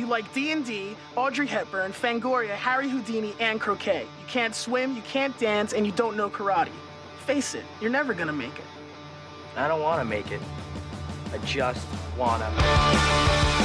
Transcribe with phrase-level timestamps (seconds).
[0.00, 4.00] You like D&D, Audrey Hepburn, Fangoria, Harry Houdini, and croquet.
[4.00, 6.70] You can't swim, you can't dance, and you don't know karate.
[7.26, 8.64] Face it, you're never gonna make it.
[9.58, 10.40] I don't want to make it.
[11.34, 11.86] I just
[12.16, 13.59] wanna.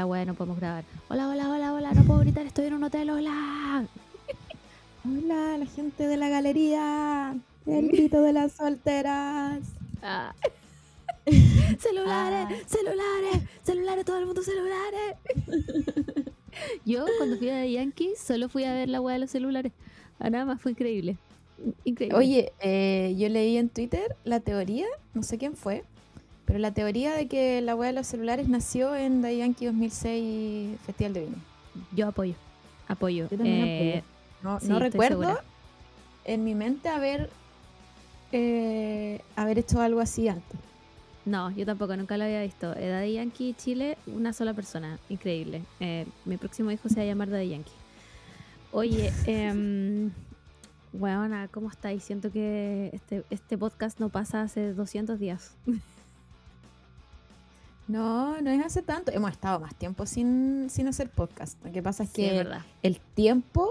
[0.00, 0.82] La weá, no podemos grabar.
[1.10, 3.86] Hola, hola, hola, hola, no puedo gritar, estoy en un hotel, hola.
[5.04, 7.36] Hola, la gente de la galería.
[7.66, 9.60] El grito de las solteras.
[10.02, 10.34] Ah.
[11.78, 15.16] celulares, celulares, celulares, todo el mundo celulares.
[16.86, 19.72] Yo cuando fui a Yankee solo fui a ver la weá de los celulares.
[20.18, 21.18] Ah, nada más fue increíble.
[21.84, 22.16] Increíble.
[22.16, 25.84] Oye, eh, yo leí en Twitter la teoría, no sé quién fue,
[26.50, 30.80] pero la teoría de que la wea de los celulares nació en The Yankee 2006
[30.84, 31.36] Festival de Vino.
[31.94, 32.34] yo apoyo.
[32.88, 33.28] Apoyo.
[33.30, 34.02] Yo también Eh,
[34.42, 35.44] No, Sí, no recuerdo segura.
[36.24, 37.30] en mi mente haber,
[38.32, 40.58] eh, haber hecho algo así antes.
[41.24, 42.74] No, yo tampoco, nunca lo había visto.
[42.76, 45.62] Eh, Daddy Yankee Chile, una sola persona, increíble.
[45.78, 47.70] Eh, mi próximo hijo se va a llamar Daddy Yankee.
[48.72, 50.10] Oye, eh,
[50.92, 52.02] weona, ¿cómo estáis?
[52.02, 55.54] Siento que este, este podcast no pasa hace 200 días.
[57.90, 59.10] No, no es hace tanto.
[59.12, 61.56] Hemos estado más tiempo sin, sin hacer podcast.
[61.64, 62.46] Lo que pasa es Sí, que
[62.82, 63.70] el tiempo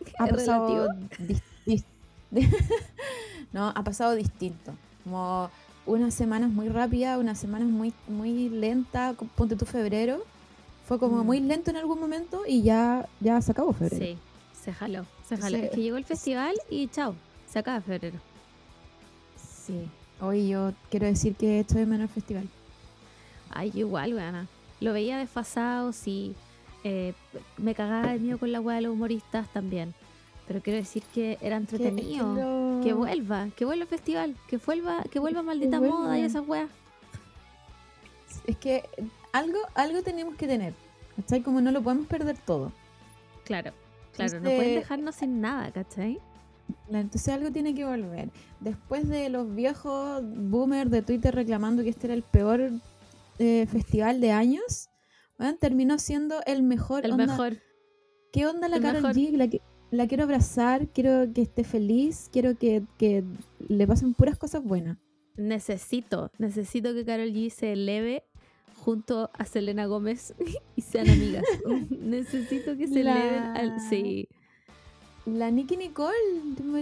[0.18, 0.88] ha pasado
[3.52, 4.72] no, ha pasado distinto.
[5.04, 5.50] Como
[5.86, 9.16] unas semanas muy rápidas, unas semanas muy, muy lentas.
[9.16, 10.22] co- Ponte tu febrero.
[10.86, 11.26] Fue como Mm.
[11.26, 14.04] muy lento en algún momento y ya, ya se acabó febrero.
[14.04, 14.18] Sí,
[14.64, 15.56] se jaló, se jaló.
[15.58, 15.64] Sí.
[15.64, 17.14] Es que llegó el festival y chao,
[17.50, 18.18] se acaba febrero.
[19.66, 19.88] Sí.
[20.20, 22.48] Hoy yo quiero decir que estoy de menos el festival.
[23.50, 24.46] Ay, igual, weona.
[24.80, 26.34] Lo veía desfasado, sí.
[26.84, 27.14] Eh,
[27.56, 29.94] me cagaba de miedo con la weá de los humoristas también.
[30.46, 32.34] Pero quiero decir que era Que- que entretenido.
[32.34, 35.96] lo- Que vuelva, que vuelva el festival, que vuelva, que vuelva maldita vuelva.
[35.98, 36.68] moda y esas weas.
[38.46, 38.84] Es que
[39.32, 40.74] algo, algo tenemos que tener.
[41.16, 41.42] ¿Cachai?
[41.42, 42.72] Como no lo podemos perder todo.
[43.44, 43.72] Claro,
[44.14, 46.18] claro, no pueden dejarnos sin nada, ¿cachai?
[46.90, 48.30] Entonces algo tiene que volver.
[48.60, 52.70] Después de los viejos boomers de Twitter reclamando que este era el peor
[53.38, 54.88] eh, festival de años,
[55.38, 57.04] bueno, terminó siendo el mejor.
[57.04, 57.58] El Onda, mejor.
[58.32, 59.14] ¿Qué onda la mejor.
[59.14, 59.30] G?
[59.36, 63.24] La, qui- la quiero abrazar, quiero que esté feliz, quiero que, que
[63.68, 64.98] le pasen puras cosas buenas.
[65.36, 68.24] Necesito, necesito que Carol G se eleve
[68.84, 70.34] junto a Selena Gómez
[70.76, 71.44] y sean amigas.
[71.90, 73.80] necesito que se La- eleven al...
[73.88, 74.28] Sí.
[75.36, 76.14] La Nicky Nicole,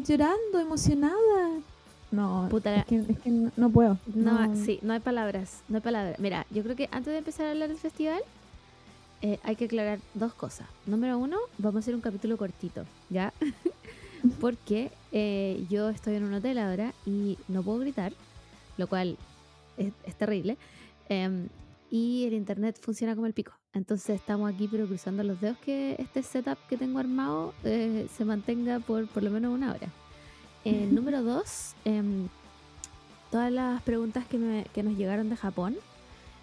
[0.07, 1.51] llorando, emocionada.
[2.13, 3.99] No, Puta, es que, es que no, puedo.
[4.15, 6.19] No, sí, no hay palabras, no hay palabras.
[6.21, 8.23] Mira, yo creo que antes de empezar a hablar del festival,
[9.23, 10.69] eh, hay que aclarar dos cosas.
[10.87, 13.33] Número uno, vamos a hacer un capítulo cortito, ¿ya?
[14.41, 18.13] Porque eh, yo estoy en un hotel ahora y no puedo gritar,
[18.77, 19.17] lo cual
[19.77, 20.57] es, es terrible.
[21.09, 21.49] Em,
[21.91, 23.53] y el internet funciona como el pico.
[23.77, 28.25] Entonces estamos aquí, pero cruzando los dedos que este setup que tengo armado eh, se
[28.25, 29.89] mantenga por por lo menos una hora.
[30.65, 32.29] Eh, número dos, em,
[33.31, 35.77] todas las preguntas que, me- que nos llegaron de Japón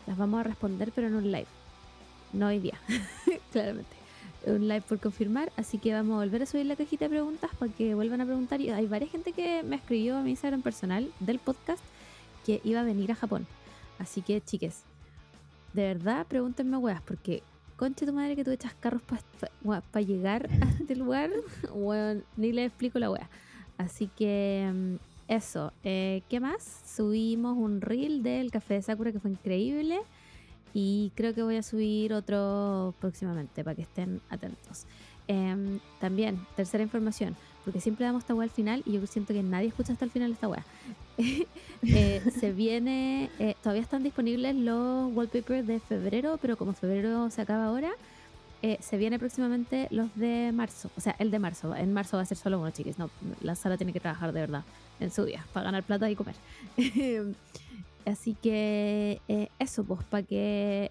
[0.06, 1.48] las vamos a responder, pero en un live.
[2.34, 2.80] No hoy día,
[3.52, 3.96] claramente.
[4.46, 7.50] Un live por confirmar, así que vamos a volver a subir la cajita de preguntas
[7.58, 8.62] para que vuelvan a preguntar.
[8.62, 11.82] Y hay varias gente que me escribió a mi Instagram personal del podcast
[12.46, 13.48] que iba a venir a Japón.
[13.98, 14.84] Así que, chiques,
[15.74, 17.44] de verdad, pregúntenme weas, porque
[17.76, 21.32] conche tu madre que tú echas carros para llegar a este lugar,
[21.74, 23.30] weón, ni le explico la wea.
[23.78, 24.96] Así que mm,
[25.28, 26.64] eso, eh, ¿qué más?
[26.86, 30.00] Subimos un reel del café de Sakura que fue increíble
[30.74, 34.86] y creo que voy a subir otro próximamente para que estén atentos.
[35.28, 39.42] Em, también, tercera información, porque siempre damos esta wea al final y yo siento que
[39.42, 40.66] nadie escucha hasta el final esta wea.
[41.86, 47.42] Eh, se viene, eh, todavía están disponibles los wallpapers de febrero, pero como febrero se
[47.42, 47.92] acaba ahora,
[48.62, 50.90] eh, se viene próximamente los de marzo.
[50.96, 51.76] O sea, el de marzo.
[51.76, 52.98] En marzo va a ser solo uno, chiquis.
[52.98, 53.10] No,
[53.42, 54.64] la sala tiene que trabajar de verdad
[55.02, 56.36] en su día para ganar plata y comer.
[58.06, 59.20] Así que
[59.60, 60.90] eso, pues, para que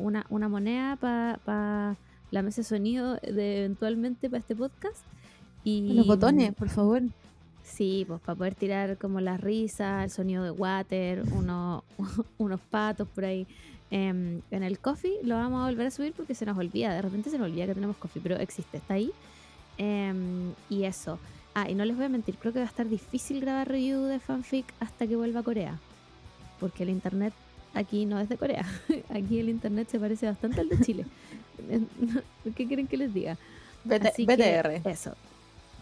[0.00, 1.98] una, una moneda para
[2.30, 5.04] la mesa de sonido de eventualmente para este podcast.
[5.64, 7.02] Y Los botones, por favor.
[7.72, 11.84] Sí, pues para poder tirar como las risas, el sonido de water, uno-
[12.38, 13.46] unos patos por ahí.
[13.92, 17.02] Em, en el coffee lo vamos a volver a subir porque se nos olvida, de
[17.02, 19.10] repente se nos olvida que tenemos coffee, pero existe, está ahí.
[19.78, 21.18] Em, y eso.
[21.54, 24.02] Ah, y no les voy a mentir, creo que va a estar difícil grabar review
[24.04, 25.78] de fanfic hasta que vuelva a Corea.
[26.60, 27.32] Porque el internet
[27.74, 28.64] aquí no es de Corea.
[29.10, 31.06] Aquí el internet se parece bastante al de Chile.
[32.56, 33.36] ¿Qué quieren que les diga?
[33.84, 34.88] BT- Así que BTR.
[34.90, 35.14] eso.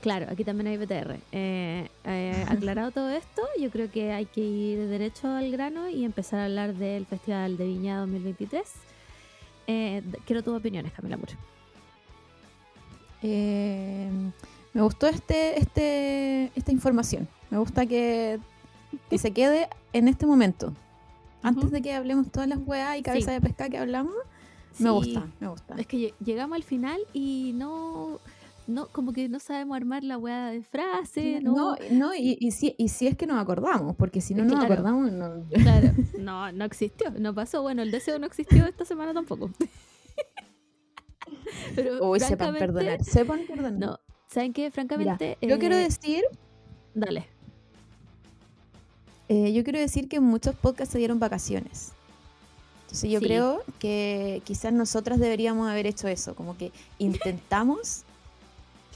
[0.00, 1.16] Claro, aquí también hay BTR.
[1.32, 6.04] Eh, eh, aclarado todo esto, yo creo que hay que ir derecho al grano y
[6.04, 8.62] empezar a hablar del Festival de Viña 2023.
[9.66, 11.32] Eh, quiero tus opiniones, Camila Muro.
[13.22, 14.08] Eh,
[14.72, 17.28] me gustó este, este, esta información.
[17.50, 18.38] Me gusta que,
[19.10, 20.72] que se quede en este momento.
[21.42, 23.34] Antes de que hablemos todas las weas y cabeza Sí.
[23.34, 24.14] de pesca que hablamos,
[24.78, 25.74] me gusta, me gusta.
[25.76, 28.20] Es que lle- llegamos al final y no,
[28.68, 32.50] no, como que no sabemos armar la weá de frase, no, No, no y, y
[32.52, 34.74] si, y si es que nos acordamos, porque si no nos claro.
[34.74, 35.44] acordamos, no.
[35.50, 35.88] Claro,
[36.18, 37.62] no, no existió, no pasó.
[37.62, 39.50] Bueno, el deseo no existió esta semana tampoco.
[41.74, 43.72] Pero Uy, sepan perdonar, sepan perdonar.
[43.72, 43.98] No,
[44.28, 44.62] ¿saben qué?
[44.62, 45.38] Mira, Francamente.
[45.40, 46.22] yo quiero eh, decir,
[46.94, 47.26] Dale.
[49.28, 51.92] eh, yo quiero decir que muchos podcasts se dieron vacaciones.
[52.82, 53.26] Entonces yo Sí.
[53.26, 58.04] creo que quizás nosotras deberíamos haber hecho eso, como que intentamos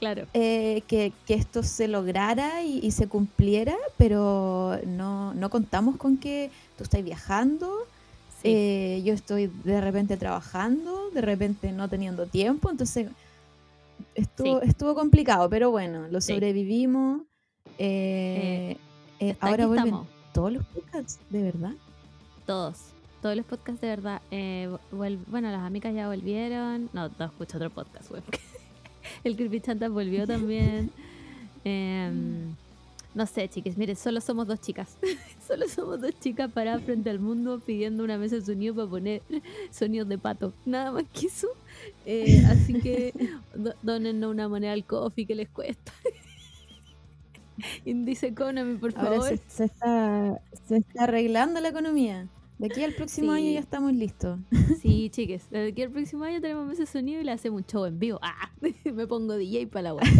[0.02, 0.26] Claro.
[0.34, 6.16] eh, que, que esto se lograra y, y se cumpliera, pero no, no contamos con
[6.16, 7.70] que tú estás viajando,
[8.42, 8.48] Sí.
[8.52, 13.06] eh, yo estoy de repente trabajando, de repente no teniendo tiempo, entonces
[14.16, 14.66] estuvo, Sí.
[14.68, 17.22] estuvo complicado, pero bueno, lo sobrevivimos.
[17.78, 18.76] eh,
[19.20, 20.08] eh, ahora vuelven estamos.
[20.34, 21.72] todos los podcasts, de verdad.
[22.44, 22.76] Todos.
[23.22, 24.20] Todos los podcasts de verdad.
[24.32, 26.90] eh, bueno, las amigas ya volvieron.
[26.92, 28.22] No, no escucho otro podcast, güey.
[29.24, 30.90] El Creepy Chantas volvió también.
[31.64, 32.54] Em,
[33.14, 33.76] no sé, chiques.
[33.78, 34.96] Miren, solo somos dos chicas.
[35.46, 39.22] solo somos dos chicas paradas frente al mundo pidiendo una mesa de sonido para poner
[39.70, 40.52] sonidos de pato.
[40.66, 41.48] Nada más que eso.
[42.06, 43.12] Eh, así que
[43.54, 45.92] do- donen una moneda al coffee que les cuesta.
[47.84, 49.28] Indice Economy, por Ahora favor.
[49.28, 52.26] se, se está, se está arreglando la economía.
[52.62, 54.38] De aquí al próximo año ya estamos listos.
[54.80, 55.42] Sí, chiques.
[55.50, 57.98] Desde aquí al próximo año tenemos mesa de sonido y le hacemos un show en
[57.98, 58.20] vivo.
[58.22, 58.50] ¡Ah!
[58.84, 60.04] Me pongo DJ para la web.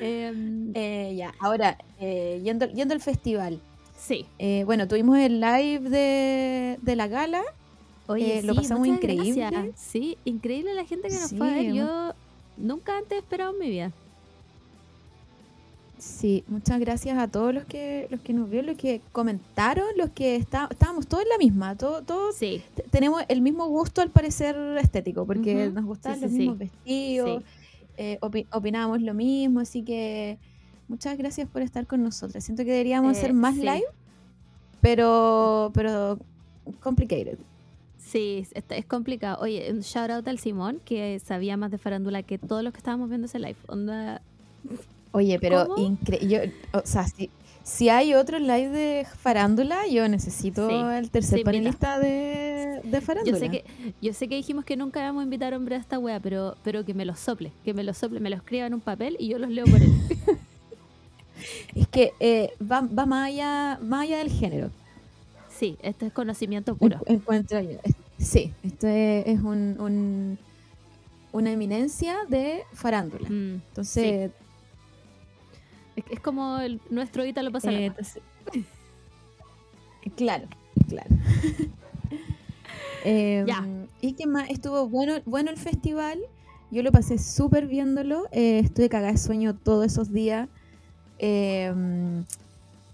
[0.00, 3.60] Em, Eh, ya, ahora, eh, yendo, yendo al festival.
[3.96, 4.24] sí.
[4.38, 7.42] Eh, bueno, tuvimos el live de, de la gala.
[8.06, 9.46] Oye, Eh, lo pasamos increíble.
[9.50, 9.80] gracias.
[9.80, 11.72] Sí, increíble la gente que nos fue a ver.
[11.72, 12.12] Yo
[12.56, 13.92] nunca antes he esperado en mi vida.
[15.98, 20.10] Sí, muchas gracias a todos los que los que nos vieron, los que comentaron, los
[20.10, 21.76] que está, estábamos todos en la misma.
[21.76, 26.24] Todo, todos Sí, te- tenemos el mismo gusto al parecer estético, porque nos gustaban sí,
[26.24, 27.42] los sí, mismos vestidos,
[27.96, 30.38] eh, opi- opinábamos lo mismo, así que
[30.86, 32.44] muchas gracias por estar con nosotras.
[32.44, 33.84] Siento que deberíamos Eh, hacer más live,
[34.80, 36.18] pero, pero
[36.80, 37.38] complicated.
[37.98, 39.42] sí, es, es complicado.
[39.42, 42.78] Oye, un shout out al Simón, que sabía más de farándula que todos los que
[42.78, 43.56] estábamos viendo ese live.
[43.66, 44.22] Onda,
[45.12, 46.52] Oye, pero increíble.
[46.72, 47.30] O sea, si,
[47.62, 53.38] si hay otro live de farándula, yo necesito Sí, el tercer panelista de, de farándula.
[53.38, 53.64] Yo sé que
[54.00, 56.84] yo sé que dijimos que nunca íbamos a invitar hombre a esta wea, pero, pero
[56.84, 59.28] que me lo sople, que me lo sople, me lo escriba en un papel y
[59.28, 59.92] yo los leo por él.
[61.74, 64.70] Es que eh, va, va más, allá, más allá del género.
[65.48, 66.98] Sí, esto es conocimiento puro.
[67.06, 67.78] En- encuentro yo.
[67.82, 70.38] Es- Sí, esto es, es un, un-
[71.30, 73.28] una eminencia de farándula.
[73.30, 74.32] Mm, Entonces,
[75.98, 78.22] es, es como el- nuestro Ítalo pasa eh, entonces-
[80.16, 80.46] claro,
[80.88, 81.10] claro.
[83.04, 83.64] Em, Ya.
[84.00, 86.18] Y que más estuvo bueno, bueno el festival.
[86.70, 88.26] Yo lo pasé súper viéndolo.
[88.32, 90.48] eh, estuve cagada de sueño todos esos días.
[91.18, 92.24] Em,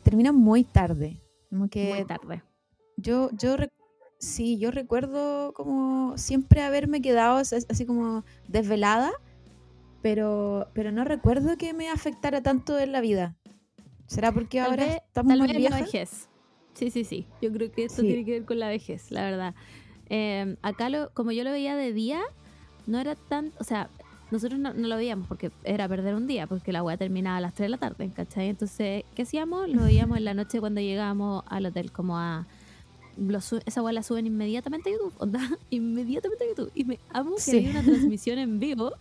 [0.03, 1.17] termina muy tarde.
[1.51, 2.43] Como que muy tarde.
[2.97, 3.57] yo, yo
[4.19, 9.11] sí, yo recuerdo como siempre haberme quedado as- así como desvelada,
[10.05, 13.37] pero, pero no recuerdo que me afectara tanto en la vida.
[14.07, 16.29] ¿Será porque Tal ahora vez, estamos tal más vez la vejez.
[16.75, 17.27] Sí, sí, sí.
[17.41, 18.09] Yo creo que esto Sí.
[18.09, 19.55] tiene que ver con la vejez, la verdad.
[20.11, 22.21] Eh, acá, lo, como yo lo veía de día,
[22.87, 23.53] no era tan.
[23.59, 23.89] O sea,
[24.31, 27.41] nosotros no, no lo veíamos porque era perder un día, porque la weá terminaba a
[27.41, 28.51] las 3 de la tarde, ¿cachai?
[28.51, 29.71] Entonces, ¿qué hacíamos?
[29.71, 32.47] Lo veíamos en la noche cuando llegábamos al hotel, como a.
[33.17, 35.41] lo esa weá la suben inmediatamente a YouTube, onda,
[35.71, 36.71] inmediatamente a YouTube.
[36.75, 37.57] Y me amo que Sí.
[37.59, 38.93] había una transmisión en vivo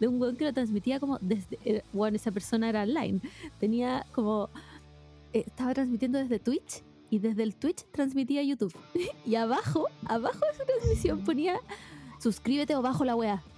[0.00, 1.58] de un weón que lo transmitía como desde.
[1.64, 3.20] eh, Bueno, esa persona era online.
[3.60, 4.48] Tenía como
[5.32, 8.74] eh, estaba transmitiendo desde Twitch y desde el Twitch transmitía a YouTube.
[9.26, 11.58] Y abajo, abajo de su transmisión ponía
[12.20, 13.42] suscríbete o bajo la weá.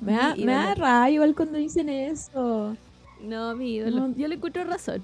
[0.00, 2.76] Me da, me da rabia igual cuando dicen eso.
[3.22, 4.08] No, mi ídolo.
[4.08, 4.16] No.
[4.16, 5.02] Yo le encuentro razón.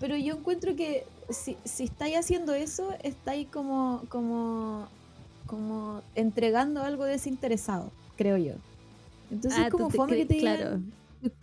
[0.00, 4.88] Pero yo encuentro que si, si estáis haciendo eso, estáis como, como,
[5.46, 8.54] como entregando algo desinteresado, creo yo.
[9.30, 10.78] Entonces Ah, es como fome que te claro.
[10.78, 10.92] digan,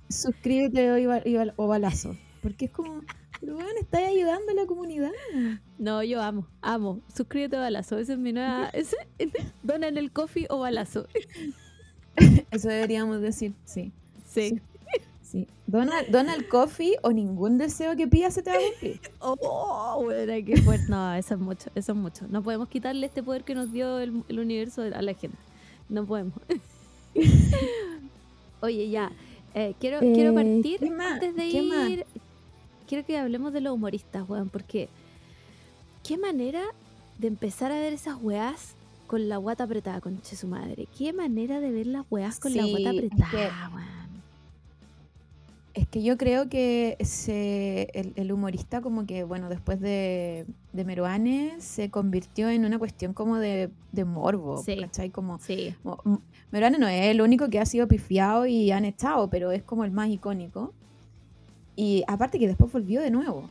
[0.10, 2.16] suscríbete o, o balazo.
[2.42, 3.02] Porque es como,
[3.40, 5.12] Pero bueno, estáis ayudando a la comunidad.
[5.78, 7.00] No, yo amo, amo.
[7.16, 7.98] Suscríbete a Balazo.
[8.00, 8.70] Esa es mi nueva.
[8.74, 8.98] ese-
[9.64, 11.08] Dona en el coffee o Balazo.
[12.52, 13.92] Eso deberíamos decir, sí.
[14.28, 14.60] Sí.
[15.32, 15.48] Sí.
[15.68, 19.00] Dona, dona el coffee o ningún deseo que pidas se te va a cumplir.
[19.20, 20.86] Oh, bueno, qué fuerte.
[20.90, 22.26] No, eso es mucho, eso es mucho.
[22.30, 25.38] No podemos quitarle este poder que nos dio el, el universo a la gente.
[25.90, 26.34] No podemos.
[28.62, 29.12] Oye, ya.
[29.54, 31.90] eh, quiero, quiero Eh, partir antes de ¿Qué más?
[31.90, 32.06] ir.
[32.88, 34.90] Quiero que hablemos de los humoristas, weón, porque
[36.04, 36.62] qué manera
[37.18, 38.74] de empezar a ver esas weás
[39.08, 40.88] con la guata apretada, conche su madre.
[40.98, 43.38] Qué manera de ver las weás con la guata es apretada, que-
[43.76, 44.01] weón.
[45.74, 50.84] Es que yo creo que se, el, el humorista como que, bueno, después de, de
[50.86, 54.76] Meruane se convirtió en una cuestión como de, de morbo, Sí.
[54.78, 55.10] ¿cachai?
[55.12, 56.18] Como, Sí, mo- m-
[56.52, 59.86] Meruane no es el único que ha sido pifiado y han estado, pero es como
[59.86, 60.74] el más icónico.
[61.78, 63.50] Y aparte que después volvió de nuevo.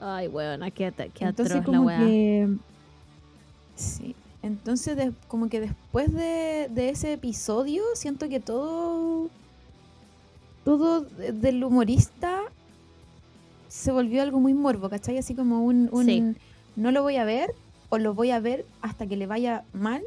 [0.00, 1.98] ay, weón, qué, qué Entonces atroz la como weá.
[1.98, 2.48] que...
[3.74, 4.14] Sí.
[4.42, 9.28] Entonces de- como que después de, de ese episodio siento que todo...
[10.68, 12.40] Todo de- del humorista
[13.68, 15.16] se volvió algo muy morbo, ¿cachai?
[15.16, 15.88] Así como un...
[15.92, 16.22] un Sí.
[16.76, 17.54] No lo voy a ver
[17.88, 20.02] o lo voy a ver hasta que le vaya mal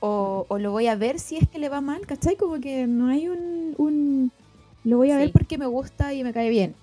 [0.00, 2.36] o, o lo voy a ver si es que le va mal, ¿cachai?
[2.36, 3.74] Como que no hay un...
[3.78, 4.30] un
[4.84, 5.20] lo voy a Sí.
[5.22, 6.74] ver porque me gusta y me cae bien.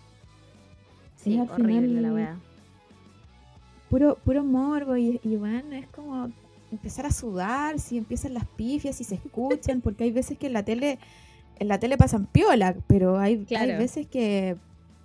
[1.18, 2.38] Sí, al horrible la final- weá.
[3.92, 6.32] puro, puro morbo y, y bueno, es como
[6.72, 10.54] empezar a sudar si empiezan las pifias, si se escuchan, porque hay veces que en
[10.54, 10.98] la tele,
[11.60, 13.46] en la tele pasan piola, pero hay,
[13.78, 14.56] veces que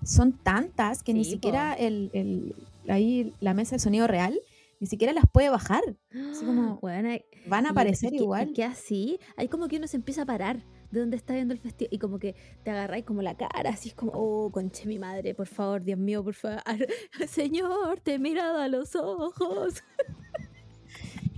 [0.05, 2.55] son tantas que ni siquiera el, el-
[2.89, 4.39] ahí la mesa de sonido real
[4.81, 5.83] ni siquiera las puede bajar.
[6.31, 8.51] Así como Weón, hay- van a aparecer y que- igual.
[8.51, 11.53] Y que así, hay como que uno se empieza a parar de donde está viendo
[11.55, 14.87] el festival y como que te agarráis como la cara, así es como, oh, conche
[14.87, 16.61] mi madre, por favor, Dios mío, por favor,
[17.29, 19.83] Señor, te he mirado a los ojos.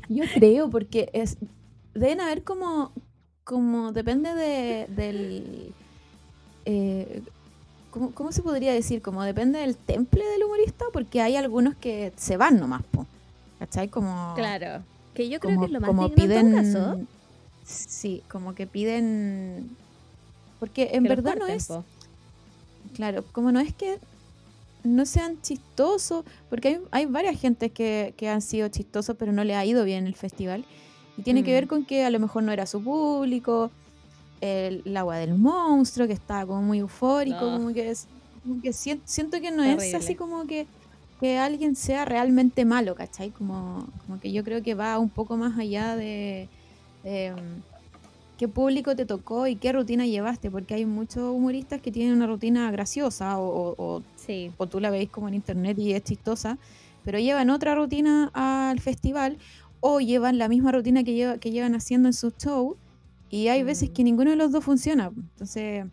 [0.09, 1.39] Yo creo, porque es
[1.95, 2.93] deben haber como,
[3.47, 5.73] como depende de, del...
[6.65, 7.23] eh,
[7.93, 9.03] ¿cómo, cómo se podría decir?
[9.03, 13.07] Como depende del temple del humorista, porque hay algunos que se van nomás, po,
[13.61, 13.89] ¿cachai?
[13.89, 14.83] Como, Claro,
[15.15, 16.57] que yo creo como, que es lo más como piden...
[16.59, 17.01] en todo caso.
[17.65, 19.71] Sí, como que piden...
[20.59, 21.69] Porque en que verdad no es...
[21.69, 21.85] po.
[22.95, 24.01] Claro, como no es que
[24.83, 29.45] no sean chistosos, porque hay, hay varias gentes que, que han sido chistosos, pero no
[29.45, 30.65] le ha ido bien el festival.
[31.17, 31.55] Y tiene que Mm.
[31.55, 33.71] ver con que a lo mejor no era su público,
[34.41, 37.57] el, el agua del monstruo, que estaba como muy eufórico, No.
[37.57, 38.07] como que, es,
[38.43, 40.67] como que sien- siento que no es así como que,
[41.21, 43.31] que alguien sea realmente malo, ¿cachai?
[43.31, 46.49] Como, como que yo creo que va un poco más allá de...
[47.03, 47.63] de, mm,
[48.37, 52.27] qué público te tocó y qué rutina llevaste, porque hay muchos humoristas que tienen una
[52.27, 56.03] rutina graciosa o, o- o- Sí, o tú la veis como en internet y es
[56.05, 56.59] chistosa,
[57.03, 59.39] pero llevan otra rutina al festival
[59.89, 62.77] o llevan la misma rutina que, lleva, que llevan haciendo en sus shows
[63.31, 63.93] y hay veces Mm.
[63.93, 65.11] que ninguno de los dos funciona.
[65.15, 65.87] Entonces,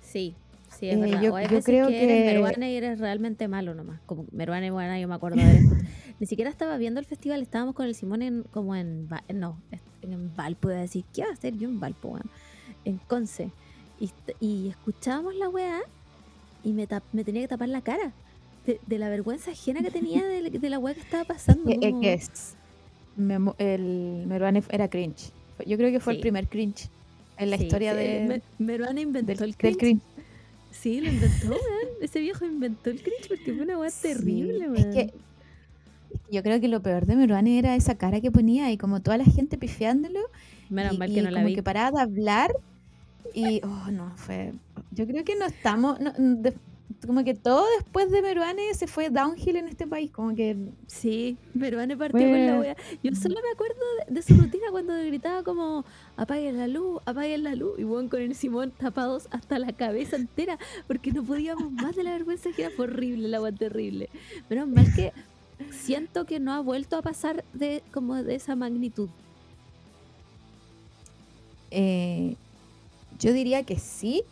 [0.00, 0.34] sí,
[0.70, 1.22] sí, es Eh, verdad.
[1.22, 4.00] yo- o hay yo veces creo que eres que- Meruane y eres realmente malo nomás.
[4.06, 5.42] Como Meruane, bueno, yo me acuerdo de
[6.20, 9.60] Ni siquiera estaba viendo el festival, estábamos con el Simón en, como en, Va- no,
[10.02, 12.30] en Valpo, iba a decir, ¿qué va a hacer yo en Valpo, weón?
[12.84, 13.50] En Conce.
[13.98, 15.80] Y, y escuchábamos la weá
[16.62, 18.12] y me, tap- me tenía que tapar la cara
[18.66, 21.68] de, de la vergüenza ajena que tenía de, de la weá que estaba pasando.
[21.70, 22.56] eh, como- es-
[23.16, 25.30] Memo- el Meruane era cringe.
[25.66, 26.16] Yo creo que fue Sí.
[26.18, 26.88] el primer cringe
[27.38, 29.78] en la Sí, historia sí, de, Me- Meruane inventó del, el del cringe.
[29.78, 30.02] cringe.
[30.70, 31.88] Sí, lo inventó, weón.
[32.00, 34.76] Ese viejo inventó el cringe porque fue una weá terrible, weón.
[34.76, 35.12] Es que
[36.30, 39.18] yo creo que lo peor de Meruane era esa cara que ponía y como toda
[39.18, 40.20] la gente pifiándolo
[40.70, 41.54] Menos y, mal y que no la como vi.
[41.54, 42.52] que paraba de hablar
[43.34, 44.52] y oh no fue
[44.90, 46.52] yo creo que no estamos no, de-
[47.06, 50.56] como que todo después de Meruane se fue downhill en este país como que
[50.86, 52.76] Sí, Meruane partió con la wea.
[53.02, 55.84] Yo solo me acuerdo de, de su rutina cuando gritaba como
[56.16, 57.78] apaguen la luz, apaguen la luz.
[57.78, 62.04] Y weón con el Simón tapados hasta la cabeza entera porque no podíamos más de
[62.04, 64.08] la vergüenza que era horrible, el agua terrible.
[64.48, 65.12] Menos mal que
[65.70, 69.08] siento que no ha vuelto a pasar de como de esa magnitud.
[71.70, 72.36] eh,
[73.18, 74.24] yo diría que sí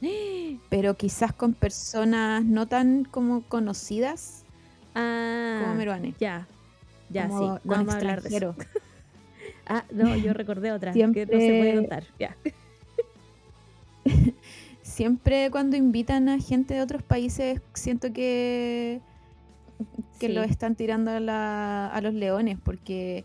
[0.70, 4.44] pero quizás con personas no tan como conocidas
[4.94, 6.46] Ah, como Meruane ya.
[7.10, 7.60] Ya, como sí.
[7.62, 8.54] con Vamos a hablar de eso.
[9.70, 12.04] Ah, no, yo recordé otra que no se puede Siempre- contar.
[12.18, 12.34] Ya.
[14.82, 19.00] siempre cuando invitan a gente de otros países siento que
[20.18, 20.32] que Sí.
[20.32, 23.24] lo están tirando a, la- a los leones porque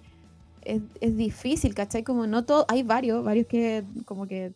[0.63, 2.03] es, es difícil, ¿cachai?
[2.03, 4.51] Como no todo, hay varios, varios que como que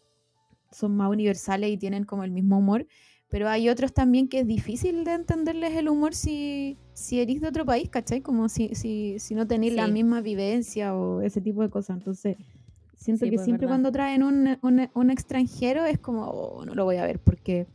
[0.71, 2.85] son más universales y tienen como el mismo humor,
[3.29, 7.47] pero hay otros también que es difícil de entenderles el humor si, si eres de
[7.49, 8.21] otro país, ¿cachai?
[8.21, 9.91] Como si, si, si no tenéis la Sí.
[9.93, 11.97] misma vivencia o ese tipo de cosas.
[11.97, 12.37] Entonces,
[12.97, 13.75] siento Sí, que pues, siempre verdad.
[13.75, 17.67] cuando traen un, un- un extranjero es como, oh, no lo voy a ver, porque,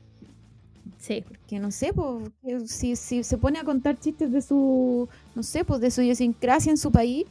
[0.99, 5.43] Sí, porque no sé, pues, si, si se pone a contar chistes de su, no
[5.43, 7.27] sé, pues de su idiosincrasia en su país,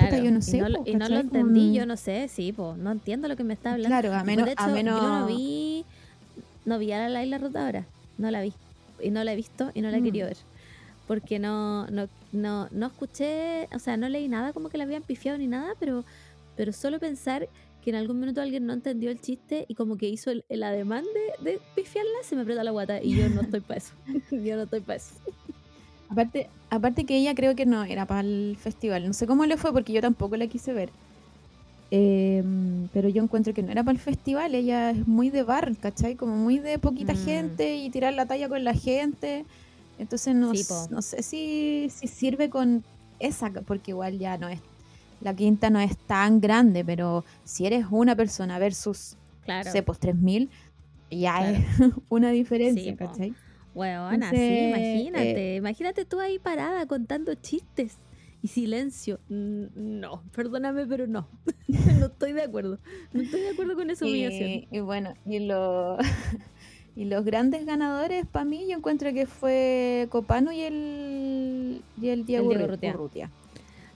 [0.00, 0.24] claro.
[0.24, 2.28] yo no y sé, no, lo- po, y no lo entendí, Como- yo no sé,
[2.28, 3.88] sí, pues, no entiendo lo que me está hablando.
[3.88, 5.00] claro, a Pues, menos, de hecho, a menos...
[5.00, 5.84] yo no vi,
[6.64, 7.86] no vi a la Laila Rotadora,
[8.18, 8.52] no la vi.
[9.02, 10.04] Y no la he visto y no la he Mm.
[10.04, 10.36] querido ver.
[11.06, 15.02] Porque no, no, no, no escuché, o sea, no leí nada como que la habían
[15.02, 16.04] pifiado ni nada, pero,
[16.56, 17.48] pero solo pensar
[17.82, 20.62] que en algún minuto alguien no entendió el chiste y como que hizo el, el
[20.62, 21.04] ademán
[21.42, 23.92] de, de pifiarla, se me aprieta la guata y yo no estoy para eso.
[24.30, 25.14] yo no estoy para eso.
[26.08, 29.06] Aparte, aparte que ella creo que no era para el festival.
[29.06, 30.90] No sé cómo le fue porque yo tampoco la quise ver.
[31.90, 34.54] Em, pero yo encuentro que no era para el festival.
[34.54, 36.16] Ella es muy de bar, ¿cachai?
[36.16, 37.16] Como muy de poquita Mm.
[37.24, 39.44] gente y tirar la talla con la gente.
[39.98, 42.84] Entonces no, Sí, sé si, si sirve con
[43.20, 44.60] esa, porque igual ya no es.
[45.20, 49.70] La quinta no es tan grande, pero si eres una persona versus, Claro.
[49.70, 50.50] sé, pues 3000,
[51.10, 51.56] ya Claro.
[51.56, 51.64] es
[52.08, 53.04] una diferencia, Sí, po.
[53.74, 53.90] ¿Cachai?
[53.90, 55.54] Huevona, sí, Entonces, imagínate.
[55.56, 57.98] Imagínate tú ahí parada contando chistes
[58.42, 59.18] y silencio.
[59.28, 61.28] No, perdóname, pero no.
[61.98, 62.78] no estoy de acuerdo.
[63.12, 64.50] No estoy de acuerdo con esa humillación.
[64.50, 65.96] Y, y bueno, y, lo-
[66.96, 72.24] y los grandes ganadores para mí yo encuentro que fue Copano y el, y el
[72.26, 72.90] Diego, Diego Ru- Urrutia.
[72.94, 73.30] Urrutia.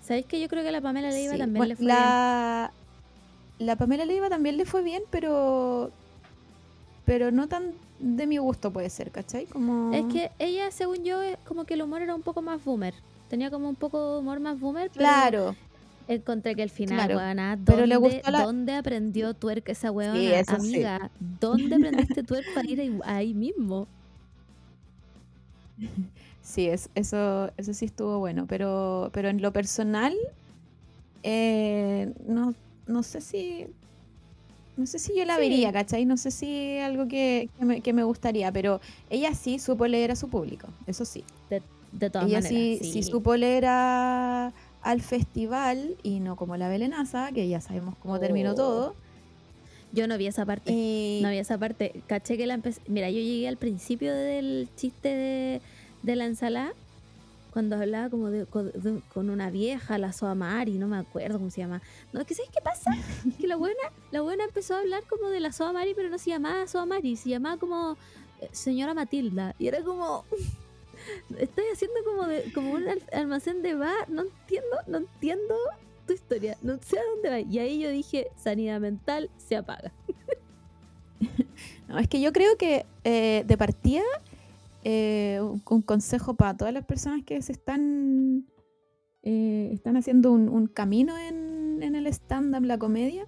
[0.01, 1.97] ¿Sabéis que yo creo que a la Pamela Leiva Sí, también bueno, le fue bien?
[1.99, 2.73] la,
[3.59, 5.91] la Pamela Leiva también le fue bien, pero
[7.05, 9.47] pero no tan de mi gusto puede ser, ¿cachai?
[9.47, 9.89] Como...
[9.91, 12.95] Es que ella, según yo, es como que el humor era un poco más boomer.
[13.29, 15.57] Tenía como un poco de humor más boomer, pero Claro,
[16.09, 19.91] encontré que al final, Claro, huevona, pero le ¿dónde, gustó la- ¿dónde aprendió tuerca esa
[20.61, 20.89] sí.
[20.89, 23.89] Amiga, ¿dónde aprendiste tuerca para ir ahí, ahí mismo?
[26.41, 30.15] sí, es, eso, eso sí estuvo bueno, pero, pero en lo personal,
[31.23, 32.55] eh, no,
[32.87, 33.67] no sé si...
[34.79, 35.41] No sé si yo la Sí.
[35.41, 36.07] vería, ¿cachai?
[36.07, 40.13] No sé si algo que, que me, que me gustaría, pero ella sí supo leer
[40.13, 41.25] a su público, eso sí.
[41.91, 42.49] De todas ella maneras.
[42.49, 42.93] sí, sí.
[42.93, 48.21] sí supo leer a- al festival y no como la Belenaza, que ya sabemos cómo
[48.21, 48.55] terminó Oh.
[48.55, 48.95] todo.
[49.93, 50.71] Yo no vi esa parte.
[50.71, 52.03] Y No vi esa parte.
[52.07, 52.83] Caché que la empecé.
[52.89, 55.61] Mira, yo llegué al principio del chiste de,
[56.03, 56.73] de la ensalada.
[57.53, 61.51] Cuando hablaba como de, con, de- con una vieja, la Soamari, no me acuerdo cómo
[61.51, 61.83] se llama.
[62.13, 62.91] No, que ¿sabes qué pasa?
[63.41, 63.81] Que la buena,
[64.11, 67.31] la buena empezó a hablar como de la Soamari, pero no se llamaba Soamari, se
[67.31, 67.97] llamaba como
[68.41, 69.55] eh, señora Matilda.
[69.59, 70.25] Y era como.
[71.39, 74.09] Estoy haciendo como de, como un al- almacén de bar.
[74.11, 75.55] No entiendo, no entiendo
[76.07, 76.57] tu historia.
[76.63, 77.41] No sé a dónde va.
[77.41, 79.93] Y ahí yo dije, sanidad mental se apaga.
[81.89, 84.03] no, es que yo creo que eh, de partida,
[84.85, 88.45] eh, un, consejo para todas las personas que se están,
[89.23, 93.27] eh, están haciendo un, un camino en, en el stand-up, la comedia,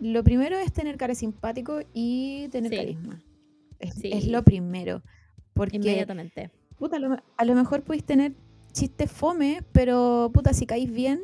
[0.00, 2.76] lo primero es tener cara simpático y tener Sí.
[2.76, 3.22] carisma.
[3.78, 4.10] Es, Sí.
[4.12, 5.02] es lo primero.
[5.54, 6.50] Porque Inmediatamente.
[6.78, 8.32] puta, a, lo, me- a lo mejor podéis tener
[8.72, 11.20] chistes fome, pero puta, si caís bien,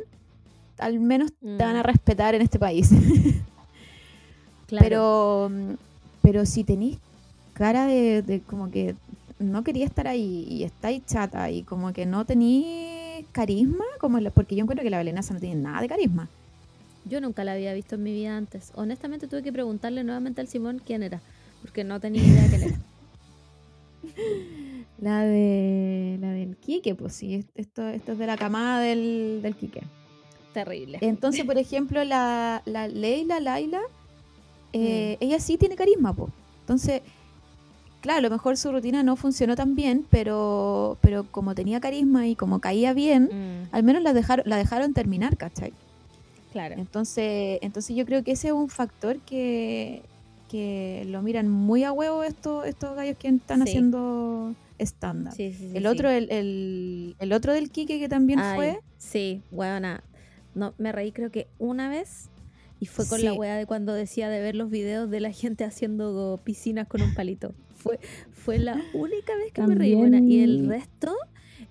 [0.79, 1.85] al menos te van a Mm.
[1.85, 2.91] respetar en este país.
[4.67, 4.85] Claro.
[4.85, 5.75] Pero, mm,
[6.23, 6.99] pero si tenéis
[7.53, 8.97] cara de, de como que
[9.38, 14.31] no quería estar ahí y estáis chata y como que no tenéis carisma, como la-
[14.31, 16.29] porque yo encuentro que la Belenaza no tiene nada de carisma.
[17.05, 18.72] Yo nunca la había visto en mi vida antes.
[18.75, 21.20] Honestamente tuve que preguntarle nuevamente al Simón quién era,
[21.62, 22.77] porque no tenía idea quién era.
[24.99, 29.40] La de la del Quique, pues sí, es- esto, esto es de la camada del,
[29.42, 29.83] del Quique.
[30.55, 30.99] Terrible.
[31.03, 33.81] Entonces, por ejemplo, la, la Leila, Laila,
[34.72, 35.25] eh, Mm.
[35.25, 36.31] ella sí tiene carisma, po.
[36.61, 37.03] Entonces,
[38.01, 42.27] claro, a lo mejor su rutina no funcionó tan bien, pero, pero como tenía carisma
[42.27, 45.73] y como caía bien, Mm, al menos la dejaron, la dejaron terminar, ¿cachai?
[46.53, 46.75] claro.
[46.79, 50.03] Entonces, entonces yo creo que ese es un factor que,
[50.49, 53.69] que lo miran muy a huevo estos, estos gallos que están Sí.
[53.71, 55.33] haciendo stand-up.
[55.35, 58.81] Sí, sí, sí, el otro, el, el, el otro del Quique que también Ay, fue,
[58.99, 60.03] Sí, weona.
[60.55, 62.29] No, me reí creo que una vez
[62.81, 65.65] y fue con la wea de cuando decía de ver los videos de la gente
[65.65, 67.53] haciendo piscinas con un palito.
[67.87, 68.01] Fue,
[68.33, 70.18] fue la única vez que me reí, buena.
[70.20, 71.14] Y el resto,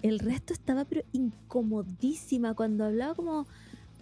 [0.01, 3.45] el resto estaba pero incomodísima cuando hablaba como,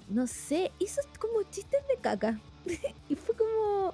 [0.10, 2.40] no sé, hizo como chistes de caca.
[3.10, 3.94] y fue como,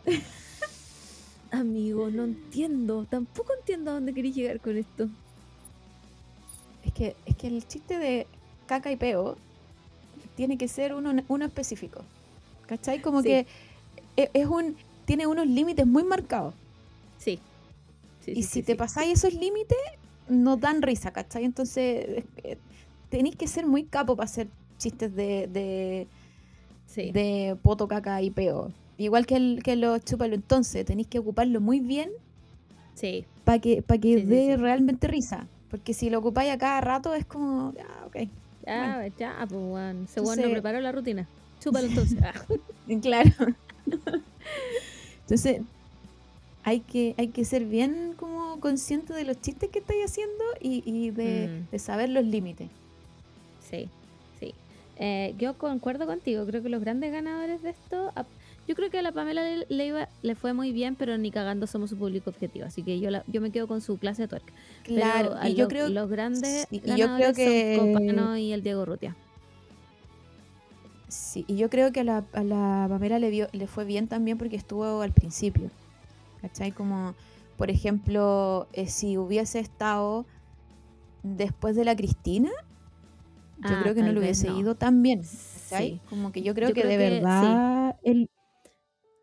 [1.51, 5.09] amigo, no entiendo, tampoco entiendo a dónde queréis llegar con esto.
[6.83, 8.27] Es que, es que el chiste de
[8.65, 9.37] caca y peo
[10.35, 12.01] tiene que ser uno, uno específico.
[12.67, 13.01] ¿Cachai?
[13.01, 13.27] Como Sí.
[13.29, 13.47] que
[14.15, 14.75] e- es un.
[15.05, 16.53] tiene unos límites muy marcados.
[17.17, 17.39] Sí.
[18.33, 19.77] Sí, y sí, si sí, te pasáis esos límites,
[20.27, 21.43] no dan risa, ¿cachai?
[21.43, 22.57] Entonces, eh,
[23.09, 26.07] tenéis que ser muy capo para hacer chistes de, de,
[26.85, 27.11] Sí.
[27.11, 28.71] de poto, caca y peo.
[28.97, 30.35] Igual que, el, que los chúpalo.
[30.35, 32.09] Entonces, tenéis que ocuparlo muy bien
[32.95, 35.47] Sí, para que, pa que dé realmente risa.
[35.71, 38.27] Porque si lo ocupáis a cada rato, es como, ah, ok.
[38.65, 39.95] ya, ya, pues.
[40.09, 41.27] Ese weón no preparó la rutina.
[41.61, 42.19] Chúpalo entonces.
[42.23, 42.33] Ah.
[43.01, 43.29] Claro.
[45.21, 45.61] Entonces,
[46.69, 50.83] hay que, hay que ser bien como consciente de los chistes que estáis haciendo y,
[50.85, 51.71] y de, Mm.
[51.71, 52.69] de saber los límites.
[53.69, 53.89] Sí,
[54.39, 54.53] sí.
[54.97, 56.45] Eh, yo concuerdo contigo.
[56.45, 58.11] Creo que los grandes ganadores de esto.
[58.67, 61.65] Yo creo que a la Pamela Le- Leiva le fue muy bien, pero ni cagando
[61.65, 62.65] somos su público objetivo.
[62.67, 64.53] Así que yo, la- yo me quedo con su clase de tuerca.
[64.83, 68.37] Claro, y yo lo- creo los grandes sí, y yo creo ganadores que- son Copano
[68.37, 69.15] y el Diego Rutia.
[71.07, 74.07] Sí, y yo creo que a la, a la Pamela le, vio, le fue bien
[74.07, 75.71] también porque estuvo al principio.
[76.41, 76.71] ¿Cachai?
[76.71, 77.15] Como,
[77.57, 80.25] por ejemplo, eh, si hubiese estado
[81.23, 82.49] después de la Cristina,
[83.57, 84.59] yo Ah, creo que no vez hubiese no.
[84.59, 85.21] ido tan bien.
[85.69, 85.95] ¿cachai?
[85.95, 86.01] Sí.
[86.09, 87.15] Como que yo creo Yo que creo de que sí.
[87.15, 88.29] verdad el,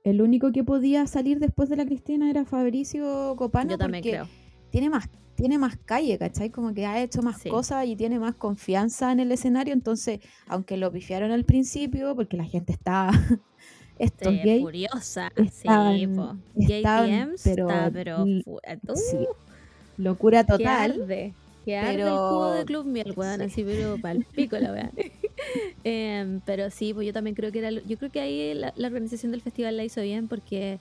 [0.04, 4.10] el único que podía salir después de la Cristina era Fabricio Copano Yo también porque
[4.10, 4.28] creo.
[4.70, 6.48] tiene más tiene más calle, ¿cachai?
[6.48, 7.50] Como que ha hecho más Sí.
[7.50, 12.38] cosas y tiene más confianza en el escenario, entonces, aunque lo pifiaron al principio, porque
[12.38, 13.10] la gente estaba
[13.98, 15.32] estos Sí, gays, furiosa.
[15.36, 15.96] estaban-
[16.58, 19.26] sí, estaban, DMs pero está, pero fu- uh, sí,
[19.96, 20.92] locura que total.
[21.02, 21.34] arde.
[21.64, 23.44] Que arde el pero- cubo de Club Miel, weón, sí.
[23.46, 24.90] así, pero pal pico la weón.
[25.84, 27.70] Em, pero sí, pues yo también creo que era.
[27.70, 30.78] Yo creo que ahí la, la organización del festival la hizo bien porque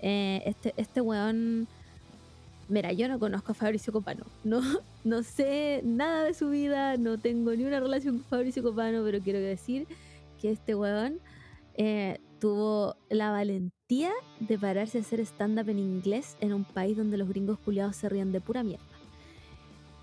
[0.00, 1.66] eh, este, este weón.
[2.68, 4.24] Mira, yo no conozco a Fabricio Copano.
[4.44, 4.60] No,
[5.04, 9.20] no sé nada de su vida, no tengo ni una relación con Fabricio Copano, pero
[9.20, 9.86] quiero decir
[10.40, 11.18] que este weón
[11.76, 17.16] eh, tuvo la valentía de pararse a hacer stand-up en inglés en un país donde
[17.16, 18.82] los gringos culiados se rían de pura mierda.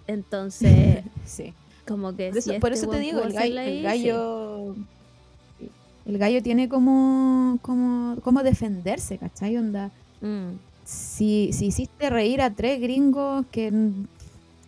[0.07, 1.53] Entonces, sí.
[1.85, 4.75] como que Por eso, si por este eso te digo, el gallo, el gallo,
[6.05, 9.57] el gallo tiene como, como, como defenderse, ¿cachai?
[9.57, 9.91] Onda.
[10.21, 10.51] Mm,
[10.85, 13.69] si, si hiciste reír a tres gringos que,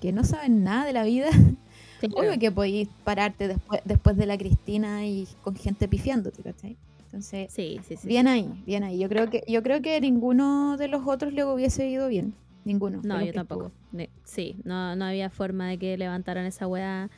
[0.01, 1.29] que no saben nada de la vida,
[2.01, 2.15] claro.
[2.17, 6.75] obvio que podéis pararte después, después de la Cristina y con gente pifiándote, ¿cachai?
[7.11, 8.07] Entonces, Sí, sí, sí.
[8.07, 8.97] bien ahí, bien ahí.
[8.97, 12.33] Yo creo que, yo creo que ninguno de los otros le hubiese ido bien.
[12.63, 13.01] Ninguno.
[13.03, 13.71] No, yo tampoco.
[13.91, 14.13] estuvo.
[14.23, 17.09] Sí, no, no había forma de que levantaran esa weá.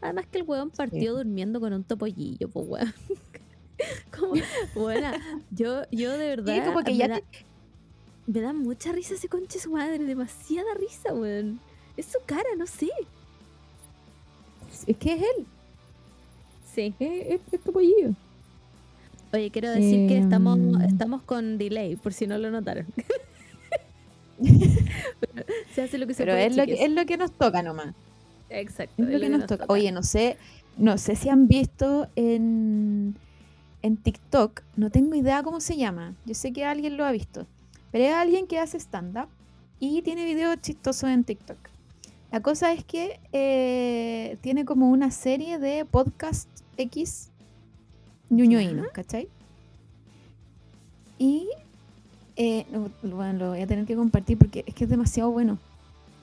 [0.00, 2.94] Además que el weón partió durmiendo con un topollillo, pues weón.
[4.18, 4.34] como,
[4.74, 5.12] buena,
[5.50, 6.54] yo, yo de verdad.
[6.54, 7.44] Sí, como que me ya da, te-
[8.26, 11.60] me da mucha risa ese conche su madre, demasiada risa, weón.
[11.96, 12.88] Es su cara, no sé.
[14.86, 15.46] Es que es él.
[16.74, 16.94] Sí.
[16.98, 18.14] Es, es, es Topollillo.
[19.32, 20.80] Oye, quiero decir que estamos, Em.
[20.82, 22.86] estamos con delay, por si no lo notaron.
[25.74, 27.62] se hace lo que se Pero puede, es lo, que, es lo que nos toca
[27.62, 27.94] nomás.
[28.50, 29.02] Exacto.
[29.02, 29.64] Es lo que nos toca.
[29.68, 30.36] Oye, no sé,
[30.76, 33.16] no sé si han visto en,
[33.82, 36.14] en TikTok, no tengo idea cómo se llama.
[36.26, 37.46] Yo sé que alguien lo ha visto.
[37.90, 39.28] Pero es alguien que hace stand-up
[39.80, 41.58] y tiene videos chistosos en TikTok.
[42.30, 47.30] La cosa es que eh, tiene como una serie de podcast X
[48.32, 49.28] ñuñoínos, ¿cachai?
[51.18, 51.48] Y
[52.36, 55.58] eh, no, bueno, lo voy a tener que compartir porque es que es demasiado bueno.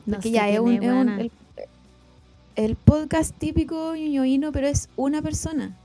[0.06, 1.32] No Porque ya es un, es, el,
[2.56, 5.78] el podcast típico ñoñoíno, pero es una persona.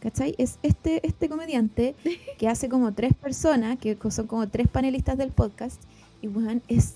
[0.00, 0.34] ¿Cachai?
[0.36, 1.94] Es este, este comediante
[2.38, 5.80] que hace como tres personas, que son como tres panelistas del podcast,
[6.20, 6.94] y weón, es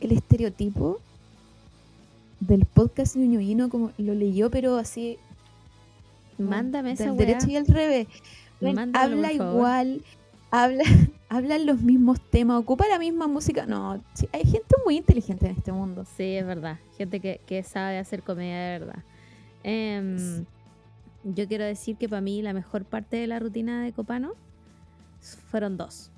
[0.00, 1.00] el estereotipo
[2.38, 5.18] del podcast ñoñoíno, como lo leyó, pero así
[6.38, 7.26] Mándame esa del weá.
[7.26, 8.06] derecho y al revés.
[8.94, 10.02] Habla igual,
[10.50, 10.84] habla,
[11.28, 13.66] hablan los mismos temas, ocupa la misma música.
[13.66, 16.04] No, sí, hay gente muy inteligente en este mundo.
[16.16, 16.78] Sí, es verdad.
[16.96, 19.04] Gente que, que sabe hacer comedia de verdad.
[19.62, 20.44] Em,
[21.24, 24.32] yo quiero decir que para mí la mejor parte de la rutina de Copano
[25.50, 26.10] fueron dos.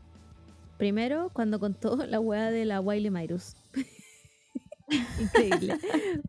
[0.78, 3.54] Primero, cuando contó la weá de la Wiley Myrus.
[5.20, 5.74] Increíble.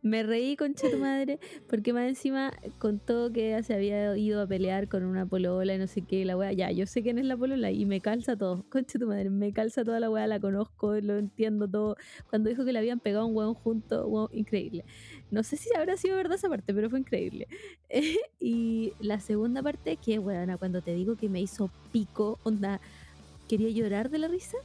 [0.01, 4.87] Me reí con tu madre porque más encima contó que se había ido a pelear
[4.87, 7.37] con una polola y no sé qué, la weá, ya, yo sé quién es la
[7.37, 8.63] polola y me calza todo.
[8.69, 11.95] Concha tu madre, me calza toda la weá, la conozco, lo entiendo todo.
[12.29, 14.85] Cuando dijo que le habían pegado un weón junto, weón, increíble.
[15.31, 17.47] No sé si habrá sido verdad esa parte, pero fue increíble.
[18.39, 22.79] y la segunda parte, que weona, cuando te digo que me hizo pico, onda,
[23.47, 24.57] quería llorar de la risa,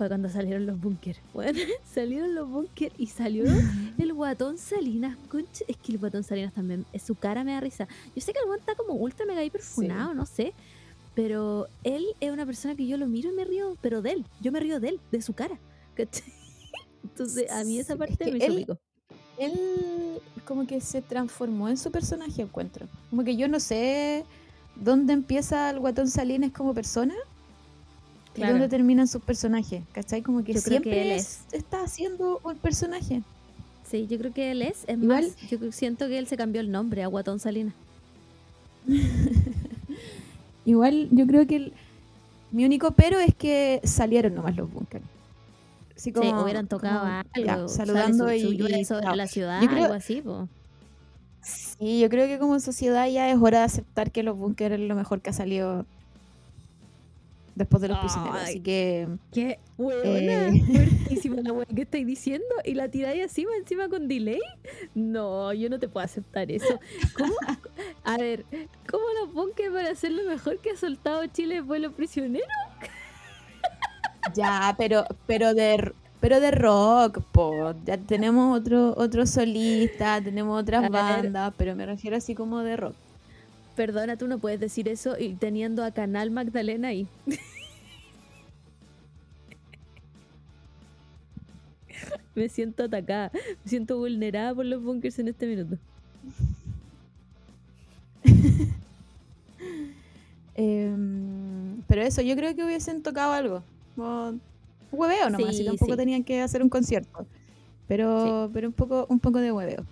[0.00, 1.20] fue cuando salieron los bunkers.
[1.34, 3.44] Bueno, salieron los bunkers y salió
[3.98, 5.14] el guatón Salinas.
[5.28, 7.86] Concha, es que el guatón Salinas también, su cara me da risa.
[8.16, 10.54] Yo sé que el guatón está como ultra mega hiperfunado, no sé.
[11.14, 14.24] Pero él es una persona que yo lo miro y me río, pero de él.
[14.40, 15.58] Yo me río de él, de su cara.
[15.94, 16.32] ¿cachai?
[17.02, 18.66] Entonces, a mí esa Sí, es parte que me él-.
[19.36, 22.86] Él como que se transformó en su personaje, encuentro.
[23.10, 24.24] Como que yo no sé
[24.76, 27.14] dónde empieza el guatón Salinas como persona
[28.34, 28.52] Claro.
[28.52, 30.22] dónde terminan sus personajes, ¿cachai?
[30.22, 33.22] Como que Yo creo que siempre él es- está haciendo un personaje.
[33.90, 34.84] Sí, yo creo que él es.
[34.86, 37.74] Es Igual- más, yo siento que él se cambió el nombre a Guatón Salinas.
[40.64, 41.72] Igual yo creo que el-
[42.52, 45.04] mi único pero es que salieron nomás los bunkers.
[45.96, 47.66] Así Sí, como, hubieran tocado como, algo.
[47.66, 49.14] ya, saludando su- y, su chao.
[49.14, 50.48] la ciudad, creo- algo así, po.
[51.42, 54.80] Sí, yo creo que como sociedad ya es hora de aceptar que los bunkers es
[54.80, 55.84] lo mejor que ha salido
[57.60, 58.38] después de los prisioneros.
[58.42, 60.62] Así que Qué huevona, Eh.
[60.66, 64.40] fuertísima la que estáis diciendo y la tiráis encima, encima con delay.
[64.94, 66.80] No, yo no te puedo aceptar eso.
[67.16, 67.34] ¿Cómo?
[68.04, 68.44] A ver,
[68.90, 72.48] ¿cómo los bunkers para hacer lo mejor que ha soltado Chile después de los prisioneros?
[74.34, 77.74] ya, pero, pero de pero de rock, po.
[77.84, 82.94] Ya tenemos otro, otro solista, tenemos otras bandas, pero me refiero así como de rock.
[83.76, 87.06] Perdona, tú no puedes decir eso y teniendo a Canal Magdalena ahí.
[92.34, 95.76] Me siento atacada, me siento vulnerada por los bunkers en este minuto.
[100.54, 103.62] Em, pero eso, yo creo que hubiesen tocado algo.
[103.96, 104.38] Como
[104.92, 105.96] hueveo nomás, Sí, y tampoco sí.
[105.96, 107.26] tenían que hacer un concierto.
[107.88, 109.84] Pero, pero un poco, un poco de hueveo.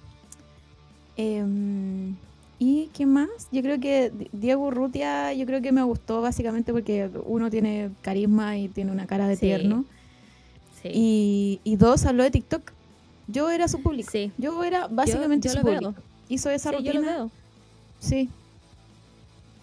[1.16, 2.14] Em,
[2.58, 3.28] ¿Y qué más?
[3.52, 7.90] Yo creo que Di- Diego Urrutia, yo creo que me gustó básicamente porque uno tiene
[8.02, 9.40] carisma y tiene una cara de Sí.
[9.42, 9.84] tierno.
[10.82, 10.88] Sí.
[10.92, 12.72] Y, y dos, habló de TikTok.
[13.28, 14.10] Yo era su público.
[14.10, 14.32] Sí.
[14.38, 15.78] Yo era básicamente yo su veo.
[15.80, 16.02] público.
[16.28, 17.12] Hizo esa Sí, yo lo rutina.
[17.16, 17.30] veo.
[18.00, 18.28] Sí.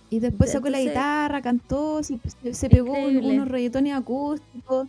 [0.09, 4.87] Y después sacó la guitarra, cantó, se, pegó un- unos reggaetones acústicos.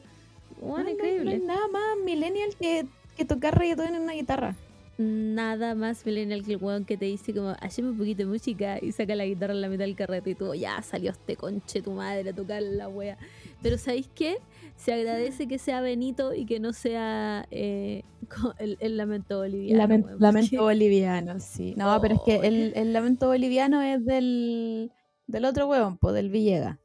[0.61, 1.25] Bueno, No, no- increíble.
[1.25, 4.55] No, hay nada más millennial que, que tocar reggaetón en una guitarra.
[4.99, 8.79] Nada más millennial que el weón que te dice como, haceme un poquito de música
[8.81, 11.83] y saca la guitarra en la mitad del carrete y tú, ya salió este conche
[11.83, 13.19] tu madre a tocar la wea.
[13.63, 14.39] Pero ¿sabéis qué?
[14.75, 18.05] Se agradece que sea Benito y que no sea eh,
[18.59, 19.83] el, el lamento boliviano.
[19.83, 21.75] Lamen- weón, lamento porque- boliviano, sí.
[21.77, 24.93] No, pero es que Oh, el, el lamento boliviano es del,
[25.27, 26.79] del otro huevón, po, del Villega.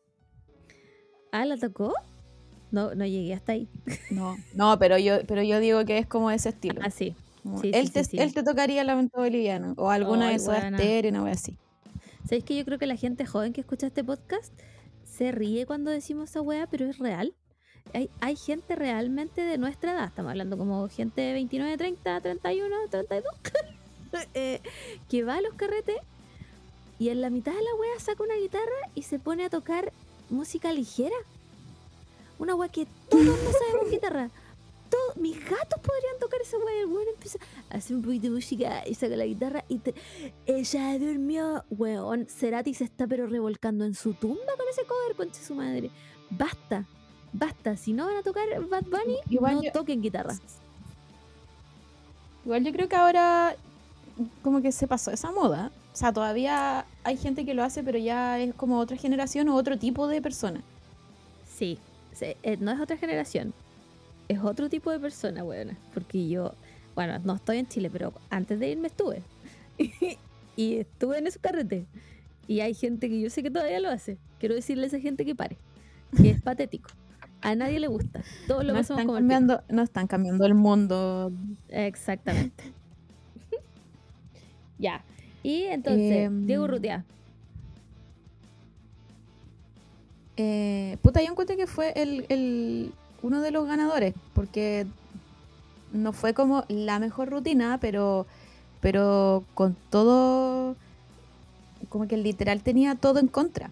[1.32, 1.93] Ah, ¿la tocó?
[2.71, 3.69] No, no llegué hasta ahí.
[4.10, 6.82] No, no, pero yo, pero yo digo que es como ese estilo.
[6.84, 6.89] Ah,
[7.62, 7.71] sí.
[7.73, 8.17] Él, sí, te, sí, sí.
[8.19, 9.73] él te tocaría lamento boliviano.
[9.77, 11.58] O alguna Ay, de esas estéreo, una así.
[12.23, 14.54] ¿Sabéis que yo creo que la gente joven que escucha este podcast
[15.04, 17.34] se ríe cuando decimos esa wea, pero es real?
[17.93, 22.75] Hay, hay gente realmente de nuestra edad, estamos hablando como gente de 29, 30, 31,
[22.89, 23.34] 32,
[24.34, 24.62] eh,
[25.10, 25.97] que va a los carretes
[26.99, 29.91] y en la mitad de la wea saca una guitarra y se pone a tocar
[30.30, 31.15] música ligera.
[32.38, 34.30] Una wea que todos no sabemos guitarra.
[35.15, 38.84] Mis gatos podrían tocar esa y El weón empieza a hacer un poquito de música
[38.88, 39.93] y saca la guitarra y te,
[40.45, 42.26] ella durmió, weón.
[42.28, 45.89] Cerati se está pero revolcando en su tumba con ese cover, conche su madre.
[46.30, 46.86] Basta,
[47.34, 47.78] basta.
[47.78, 50.36] Si no van a tocar Bad Bunny, Igual no yo- toquen guitarra.
[52.45, 53.56] Igual yo creo que ahora
[54.41, 55.71] como que se pasó esa moda.
[55.93, 59.56] O sea, todavía hay gente que lo hace, pero ya es como otra generación o
[59.56, 60.62] otro tipo de persona.
[61.45, 61.78] Sí,
[62.13, 63.54] sí, eh, no es otra generación.
[64.32, 65.78] Es otro tipo de persona, weón.
[65.94, 66.54] Porque yo,
[66.96, 69.24] bueno, no estoy en Chile, pero antes de irme estuve.
[70.56, 71.86] y estuve en esos carretes.
[72.48, 74.17] Y hay gente que yo sé que todavía lo hace.
[74.39, 75.58] Quiero decirle a esa gente que pare.
[76.15, 76.89] Que es patético.
[77.41, 78.24] A nadie le gusta.
[78.48, 81.34] Todos lo No pasamos están, como cambiando, no están cambiando el mundo.
[81.67, 82.63] Exactamente.
[84.80, 85.04] ya.
[85.44, 87.04] Y entonces, Em, Diego Rutia.
[90.38, 94.88] Eh, puta, yo encuentro que fue el, el- uno de los ganadores, porque
[95.91, 98.27] no fue como la mejor rutina, pero,
[98.79, 100.77] pero con todo,
[101.89, 103.71] como que literal tenía todo en contra.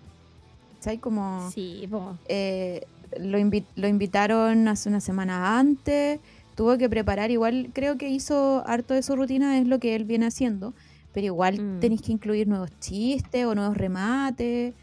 [0.79, 0.99] ¿Sabes?
[1.01, 1.87] Como Sí,
[2.29, 2.81] eh,
[3.19, 6.21] lo, invi- lo invitaron hace una semana antes,
[6.55, 10.05] tuvo que preparar, igual creo que hizo harto de su rutina, es lo que él
[10.05, 10.73] viene haciendo,
[11.11, 11.79] pero igual Mm.
[11.79, 14.75] tenéis que incluir nuevos chistes o nuevos remates.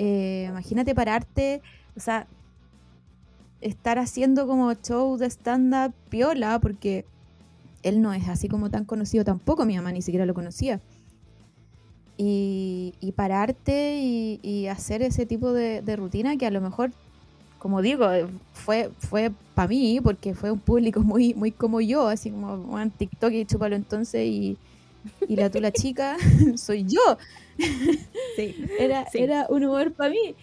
[0.00, 1.60] eh, imagínate pararte,
[1.96, 2.28] o sea,
[3.60, 7.04] estar haciendo como show de stand-up piola, porque
[7.82, 10.80] él no es así como tan conocido tampoco, mi mamá ni siquiera lo conocía.
[12.16, 16.90] Y, y pararte y, y hacer ese tipo de, de rutina que a lo mejor,
[17.60, 18.08] como digo,
[18.52, 22.90] fue, fue para mí, porque fue un público muy, muy como yo, así como en
[22.90, 24.56] TikTok y chúpalo entonces y,
[25.28, 26.16] y la tú la chica,
[26.56, 27.00] soy yo.
[28.34, 28.66] Sí.
[28.80, 29.18] Era, Sí.
[29.18, 30.34] era un humor para mí.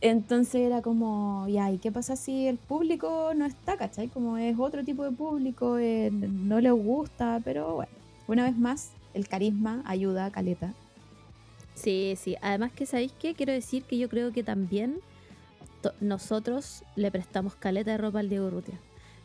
[0.00, 4.08] Entonces era como, ya, ¿y qué pasa si el público no está, cachai?
[4.08, 7.92] Como es otro tipo de público, eh, no le gusta, pero bueno,
[8.28, 10.72] una vez más, el carisma ayuda a Caleta.
[11.74, 12.36] Sí, sí.
[12.42, 13.34] Además que, ¿sabéis qué?
[13.34, 15.00] Quiero decir que yo creo que también
[16.00, 18.78] nosotros le prestamos caleta de ropa al Diego Rutia.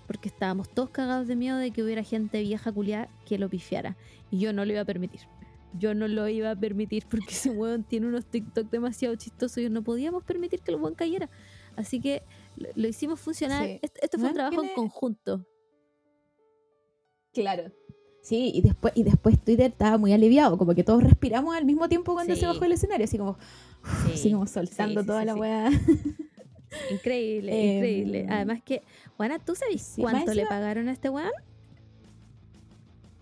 [0.07, 3.95] Porque estábamos todos cagados de miedo de que hubiera gente vieja culiada que lo pifiara.
[4.31, 5.21] Y yo no lo iba a permitir.
[5.77, 9.69] Yo no lo iba a permitir porque ese weón tiene unos TikTok demasiado chistosos y
[9.69, 11.29] no podíamos permitir que el weón cayera.
[11.75, 12.21] Así que
[12.55, 13.65] lo, lo hicimos funcionar.
[13.65, 13.79] Sí.
[13.81, 15.45] Esto, esto fue un trabajo en conjunto.
[17.33, 17.71] Claro.
[18.21, 21.89] Sí, y después, y después Twitter estaba muy aliviado, como que todos respiramos al mismo
[21.89, 22.39] tiempo cuando Sí.
[22.41, 23.37] se bajó del escenario, así como,
[23.83, 25.69] así Sí, como soltando toda la weá.
[26.91, 28.27] Increíble, Em, increíble.
[28.29, 28.81] Además que,
[29.17, 31.31] bueno, ¿tú sabes cuánto le pagaron a este weón?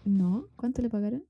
[0.05, 1.25] No, ¿cuánto le pagaron?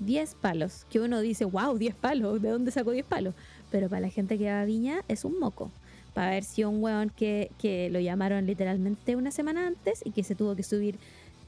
[0.00, 0.86] 10 palos.
[0.90, 3.34] Que uno dice, wow, 10 palos, ¿de dónde sacó 10 palos?
[3.70, 5.70] Pero para la gente que va a Viña es un moco.
[6.14, 10.24] Para ver si un weón que, que lo llamaron literalmente una semana antes y que
[10.24, 10.98] se tuvo que subir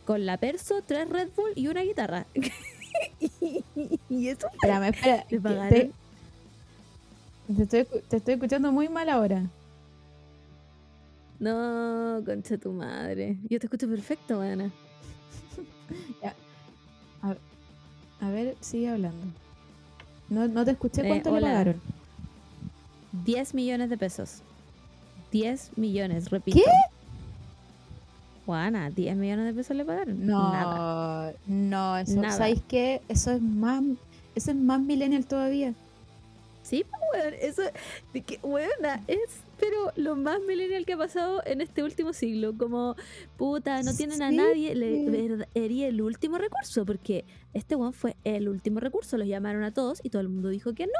[0.05, 2.27] con la perso, tres Red Bull y una guitarra.
[4.09, 4.49] y, eso.
[4.53, 4.93] Espérame.
[5.31, 5.69] Le pagaron.
[5.71, 5.91] Te,
[7.57, 9.45] te estoy, te estoy escuchando muy mal ahora.
[11.39, 13.39] No, concha tu madre.
[13.49, 14.71] Yo te escucho perfecto, Ana.
[18.21, 19.27] A ver, sigue hablando.
[20.29, 21.81] No, no te escuché Eh, cuánto le pagaron.
[23.25, 24.43] 10 millones de pesos.
[25.33, 26.59] 10 millones, repito.
[26.59, 26.71] ¿Qué?
[28.47, 30.27] Juana, 10 millones de pesos le pagaron.
[30.27, 31.33] Nada.
[31.47, 32.37] No, no, eso, Nada.
[32.37, 33.01] ¿sabéis qué?
[33.09, 33.83] Eso es más,
[34.35, 35.73] eso es más millennial todavía.
[36.63, 37.63] Sí, pues, weón, eso,
[38.13, 39.19] de que, weona, es,
[39.61, 42.97] pero lo más millennial que ha pasado en este último siglo, como,
[43.37, 48.49] puta, no tienen a nadie, le, sería el último recurso, porque este weón fue el
[48.49, 50.93] último recurso, los llamaron a todos y todo el mundo dijo que no,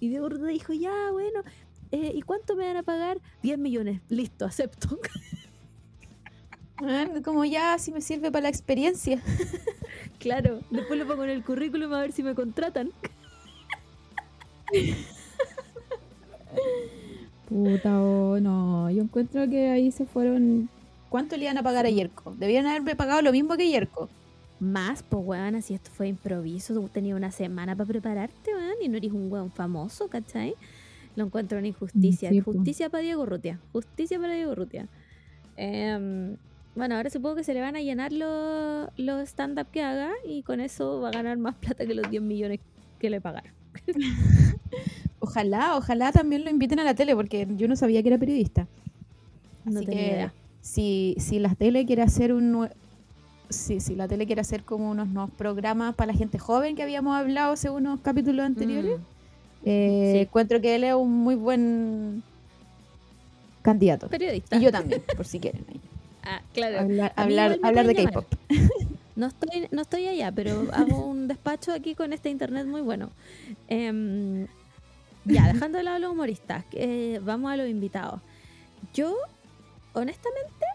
[0.00, 1.44] y Diego Rueda dijo, ya, bueno,
[1.92, 3.20] eh, ¿y cuánto me van a pagar?
[3.42, 4.98] 10 millones, listo, acepto.
[7.24, 9.22] Como ya, si me sirve para la experiencia.
[10.18, 12.90] claro, después lo pongo en el currículum a ver si me contratan.
[17.52, 18.90] Puta, oh, no.
[18.90, 20.70] Yo encuentro que ahí se fueron.
[21.10, 22.34] ¿Cuánto le iban a pagar a Yerko?
[22.38, 24.08] Debían haberme pagado lo mismo que Yerko.
[24.58, 26.72] Más, pues, weón, así esto fue improviso.
[26.72, 30.54] Tú tenías una semana para prepararte, weón, y no eres un weón famoso, ¿cachai?
[31.14, 32.30] Lo encuentro una injusticia.
[32.30, 32.40] Sí.
[32.40, 33.60] Justicia para Diego Rutia.
[33.72, 34.88] Justicia para Diego Rutia.
[35.58, 36.36] Em,
[36.74, 40.42] bueno, ahora supongo que se le van a llenar los, los stand-up que haga y
[40.42, 42.60] con eso va a ganar más plata que los 10 millones
[42.98, 43.52] que le pagaron.
[45.24, 48.66] Ojalá, ojalá también lo inviten a la tele, porque yo no sabía que era periodista.
[49.64, 50.32] No Así tenía que idea.
[50.60, 52.68] si, si la tele quiere hacer un
[53.48, 56.82] si, si la tele quiere hacer como unos nuevos programas para la gente joven que
[56.82, 59.02] habíamos hablado hace unos capítulos anteriores, Mm,
[59.64, 60.18] eh, sí.
[60.22, 62.22] encuentro que él es un muy buen
[63.62, 64.08] candidato.
[64.08, 64.56] periodista.
[64.56, 65.64] Y yo también, por si quieren.
[66.24, 66.78] Ah, claro.
[66.78, 67.94] Hablar, hablar, hablar de.
[67.96, 68.26] K-pop.
[69.16, 73.10] No estoy, no estoy allá, pero hago un despacho aquí con este internet muy bueno.
[73.68, 74.46] Em,
[75.24, 78.20] ya, dejando de lado los humoristas, eh, vamos a los invitados.
[78.92, 79.14] Yo,
[79.92, 80.66] honestamente,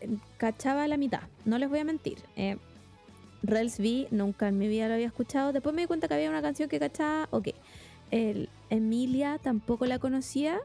[0.00, 2.18] em, cachaba la mitad, no les voy a mentir.
[2.36, 2.56] Eh,
[3.42, 5.52] Rels V nunca en mi vida lo había escuchado.
[5.52, 7.48] Después me di cuenta que había una canción que cachaba, ok.
[8.10, 10.60] El, Emilia tampoco la conocía.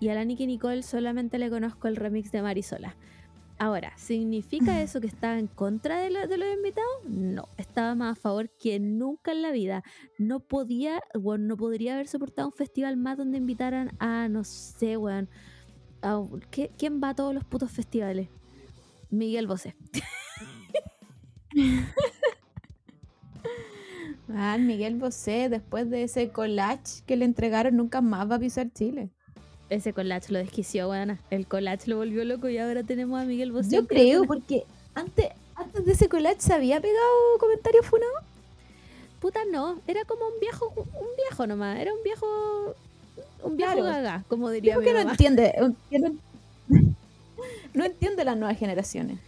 [0.00, 2.94] Y a la Nicki Nicole solamente le conozco el remix de Marisola.
[3.58, 6.90] Ahora, ¿significa eso que estaba en contra de, lo- de los invitados?
[7.08, 9.84] No, estaba más a favor que nunca en la vida.
[10.18, 14.96] No podía, bueno, no podría haber soportado un festival más donde invitaran a, no sé,
[14.96, 15.28] weón.
[16.02, 18.28] a- ¿qué- ¿Quién va a todos los putos festivales?
[19.10, 19.76] Miguel Bosé.
[24.28, 28.70] Ah, Miguel Bosé, después de ese collage que le entregaron, nunca más va a pisar
[28.72, 29.10] Chile.
[29.70, 31.18] Ese collage lo desquició, weón.
[31.30, 33.76] El collage lo volvió loco y ahora tenemos a Miguel Bosé.
[33.76, 37.08] Yo creo, porque antes, antes de ese collage se había pegado
[37.40, 38.20] comentarios funados.
[39.20, 39.80] Puta, no.
[39.86, 41.78] Era como un viejo, un viejo nomás.
[41.80, 42.74] Era un viejo.
[43.42, 43.84] Un viejo Claro.
[43.86, 45.54] gaga, como diría mi que no entiende,
[47.74, 49.18] no entiende las nuevas generaciones.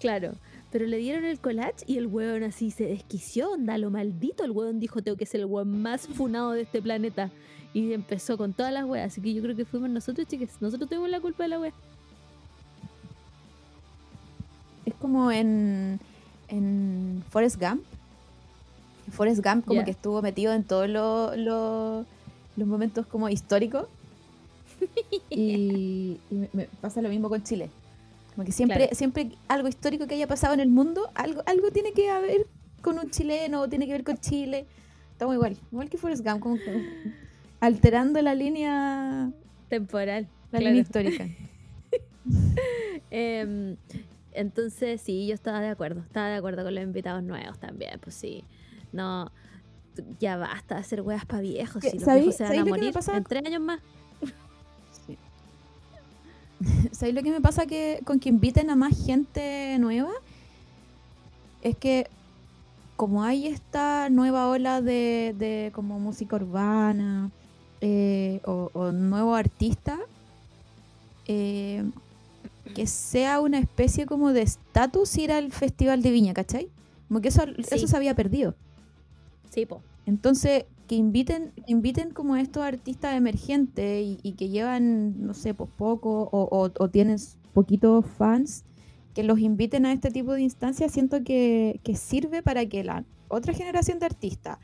[0.00, 0.32] Claro,
[0.72, 4.42] pero le dieron el collage y el weón así se desquició, onda, lo maldito.
[4.42, 7.30] El weón dijo, tengo que ser el weón más funado de este planeta.
[7.74, 9.12] Y empezó con todas las weas.
[9.12, 10.56] Así que yo creo que fuimos nosotros, chiques.
[10.60, 11.72] Nosotros tuvimos la culpa de la wea.
[14.86, 16.00] Es como en,
[16.48, 17.82] en Forrest Gump.
[19.10, 22.06] Forrest Gump como que estuvo metido en todos los
[22.66, 23.86] momentos como históricos.
[25.30, 27.68] y y me, me pasa lo mismo con Chile.
[28.34, 28.94] Como que siempre, Claro.
[28.94, 32.46] siempre algo histórico que haya pasado en el mundo, algo, algo tiene que haber
[32.80, 34.66] con un chileno, o tiene que ver con Chile.
[35.12, 36.40] Estamos igual, igual que Forrest Gump.
[36.40, 36.62] Como que
[37.60, 39.30] alterando la línea,
[39.68, 40.26] Temporal.
[40.50, 40.64] la claro.
[40.66, 41.26] línea histórica.
[43.10, 43.76] Em,
[44.32, 46.00] entonces, sí, yo estaba de acuerdo.
[46.00, 47.98] Estaba de acuerdo con los invitados nuevos también.
[48.00, 48.44] Pues sí.
[48.92, 49.30] No.
[50.18, 51.82] Ya basta de hacer weas para viejos.
[51.82, 53.80] Si los ¿Sabéis- viejos se van a morir en tres años más.
[56.92, 60.10] ¿Sabéis lo que me pasa que con que inviten a más gente nueva?
[61.62, 62.06] Es que
[62.96, 67.30] como hay esta nueva ola de, de como música urbana
[67.80, 69.98] eh, o, o nuevo artista,
[71.26, 71.84] eh,
[72.74, 76.68] que sea una especie como de estatus ir al Festival de Viña, ¿cachai?
[77.08, 77.74] Como que eso, Sí.
[77.74, 78.54] eso se había perdido.
[79.50, 79.82] Sí, po.
[80.06, 85.54] Entonces, que inviten, inviten como a estos artistas emergentes y, y que llevan, no sé,
[85.54, 87.18] pues poco o, o- o tienen
[87.54, 88.64] poquitos fans,
[89.14, 93.04] que los inviten a este tipo de instancias, siento que, que sirve para que la
[93.28, 94.58] otra generación de artistas,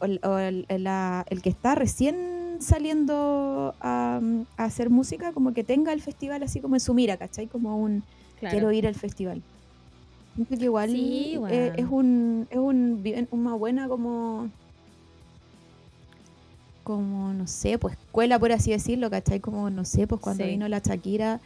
[0.00, 2.16] o, el- o el, la- el que está recién
[2.60, 4.20] saliendo a,
[4.56, 7.46] a hacer música, como que tenga el festival así como en su mira, ¿cachai?
[7.46, 8.02] Como un,
[8.38, 8.52] Claro.
[8.52, 9.42] quiero ir al festival.
[10.34, 13.02] Siento que igual Sí, eh, es un es un,
[13.32, 14.48] una buena como
[16.88, 19.40] como no sé, pues escuela por así decirlo, ¿cachai?
[19.40, 20.50] Como no sé, pues cuando Sí.
[20.50, 21.40] vino la Shakira,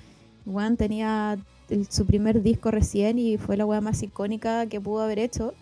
[0.47, 1.37] Juan tenía
[1.69, 5.53] el- su primer disco recién y fue la weá más icónica que pudo haber hecho.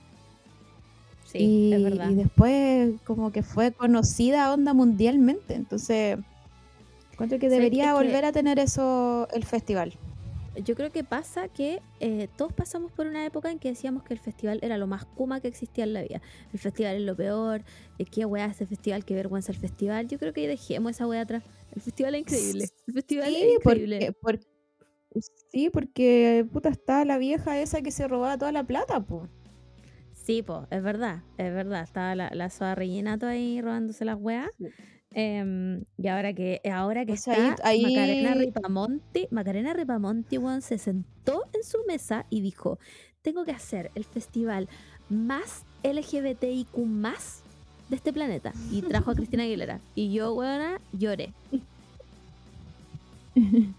[1.25, 2.11] Sí, y, es verdad.
[2.11, 5.55] y después como que fue conocida onda mundialmente.
[5.55, 6.19] Entonces,
[7.13, 9.95] encuentro que Sí, debería es que- volver a tener eso el festival.
[10.65, 14.13] Yo creo que pasa que eh, todos pasamos por una época en que decíamos que
[14.15, 16.21] el festival era lo más kuma que existía en la vida.
[16.53, 17.63] El festival es lo peor.
[17.99, 20.09] eh, qué weá ese festival, qué vergüenza el festival.
[20.09, 21.45] Yo creo que dejemos esa weá atrás.
[21.75, 22.65] El festival es increíble.
[22.89, 24.13] El festival Sí, es increíble.
[24.21, 25.21] porque, por-
[25.53, 29.31] sí, porque puta está la vieja esa que se robaba toda la plata, pues.
[30.13, 31.83] Sí, po, es verdad, es verdad.
[31.83, 34.51] Estaba la, la soda rellenato ahí robándose las weas.
[35.13, 41.45] Em, y ahora que, ahora que está ahí- Macarena Ripamonti, Macarena Ripamonti, weón, se sentó
[41.53, 42.79] en su mesa y dijo,
[43.23, 44.69] tengo que hacer el festival
[45.09, 47.43] más LGBTIQ más
[47.89, 48.53] de este planeta.
[48.71, 49.81] Y trajo a Cristina Aguilera.
[49.97, 51.33] Y yo, weona, lloré.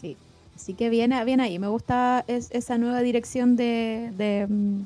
[0.00, 0.16] Sí.
[0.56, 1.58] Así que bien, bien ahí.
[1.58, 4.10] Me gusta es- esa nueva dirección de.
[4.16, 4.82] de, mm,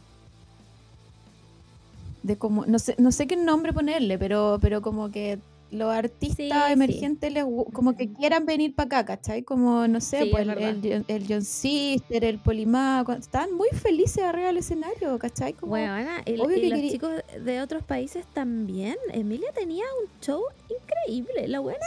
[2.25, 2.67] de como.
[2.67, 5.39] No sé, no sé qué nombre ponerle, pero, pero como que
[5.71, 6.73] los artistas Sí, sí.
[6.73, 9.43] emergentes les como que quieran venir para acá, ¿cachai?
[9.43, 13.69] Como, no sé, Sí, pues es el, el, el John Sister, el Polimá, están muy
[13.71, 15.53] felices arriba del escenario, ¿cachai?
[15.55, 17.11] Como, y, obvio y que los querí- chicos
[17.45, 18.97] de otros países también.
[19.13, 21.49] Emilia tenía un show increíble.
[21.49, 21.85] La buena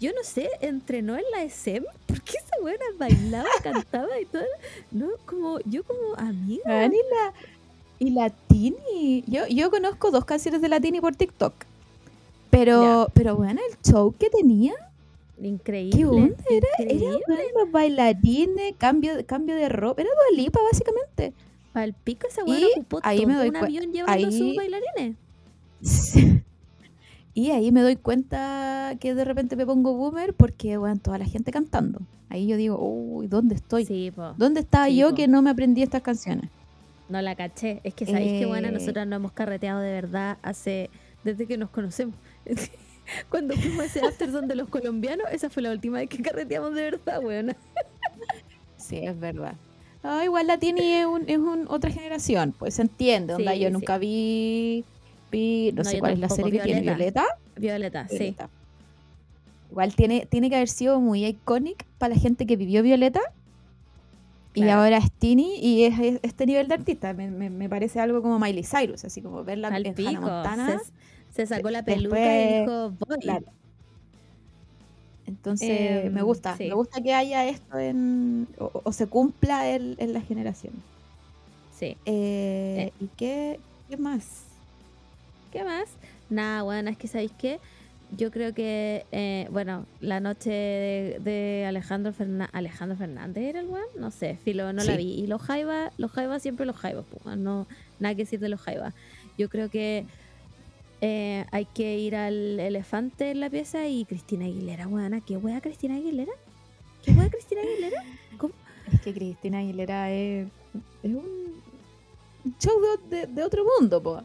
[0.00, 4.42] yo no sé, entrenó en la ESEM, porque esa buena bailaba, cantaba y todo.
[4.90, 6.62] No, como, yo como amiga.
[6.64, 6.92] Weón,
[7.98, 9.24] y la, y la Tini.
[9.26, 11.54] Yo, yo conozco dos canciones de la Tini por TikTok.
[12.50, 14.74] Pero, pero bueno, el show que tenía,
[15.42, 15.96] Increíble.
[15.98, 16.36] ¿qué onda?
[16.48, 17.20] Era, era increíble.
[17.28, 20.02] weón, los bailarines, cambio, de- cambio de ropa.
[20.02, 21.32] Era Dua Lipa, básicamente.
[21.74, 24.56] El pico esa buena ocupó ahí todo me doy un avión llevando a sus ahí-
[24.56, 25.16] bailarines.
[27.36, 31.24] Y ahí me doy cuenta que de repente me pongo boomer porque, bueno, toda la
[31.24, 31.98] gente cantando.
[32.28, 33.84] Ahí yo digo, uy, ¿dónde estoy?
[33.84, 34.12] Sí.
[34.36, 35.16] ¿Dónde estaba Sí, yo po.
[35.16, 36.48] que no me aprendí estas canciones?
[37.08, 37.80] No la caché.
[37.84, 38.72] Es que sabéis que buena, Eh.
[38.72, 40.90] nosotras no hemos carreteado de verdad hace.
[41.24, 42.14] desde que nos conocemos.
[43.30, 46.74] Cuando fuimos a ese after donde los colombianos, esa fue la última vez que carreteamos
[46.74, 47.56] de verdad, weona.
[48.76, 49.54] Sí, es verdad.
[50.02, 53.34] No, igual la Tini es, un, es un- otra generación, pues se entiende.
[53.34, 53.72] Onda, yo sí.
[53.72, 54.84] nunca vi,
[55.32, 57.24] vi no, No, sé cuál es la serie que tiene, Violeta.
[57.56, 58.02] Violeta.
[58.02, 58.18] Violeta, sí.
[58.18, 58.50] Violeta.
[59.70, 63.20] Igual tiene, tiene que haber sido muy iconic para la gente que vivió Violeta.
[64.54, 67.12] Y ahora es Tini y es, es este nivel de artista.
[67.12, 70.20] Me, me- me parece algo como Miley Cyrus, así como verla Al en Hannah pico.
[70.22, 70.78] Montana.
[71.32, 73.18] Se, se sacó la Después- peluca y dijo, voy.
[73.20, 73.46] Claro.
[75.26, 76.56] Entonces, Em, me gusta.
[76.56, 76.64] sí.
[76.68, 78.46] Me gusta que haya esto en.
[78.58, 80.74] o, o se cumpla en, en la generación.
[81.76, 81.96] Sí.
[82.04, 84.44] Eh, ¿Y qué, qué más?
[85.50, 85.86] ¿Qué más?
[86.30, 87.58] Nada, bueno, es que sabéis qué.
[88.16, 92.50] Yo creo que, eh, bueno, la noche de, de Alejandro Fernández.
[92.54, 93.86] ¿Alejandro Fernández era el weón?
[93.98, 95.12] No sé, filo, no la vi.
[95.14, 97.66] Y los Jaivas, los Jaivas siempre los Jaivas, pues, no,
[97.98, 98.94] nada que decir de los Jaivas.
[99.38, 100.04] Yo creo que
[101.00, 105.20] eh, hay que ir al elefante en la pieza y Cristina Aguilera, weona.
[105.20, 106.32] ¿Qué wea Cristina Aguilera?
[107.04, 108.02] ¿Qué wea Cristina Aguilera?
[108.92, 110.46] Es que Cristina Aguilera es,
[111.02, 111.54] es un
[112.44, 112.74] un show
[113.08, 114.22] de, de- de otro mundo, po.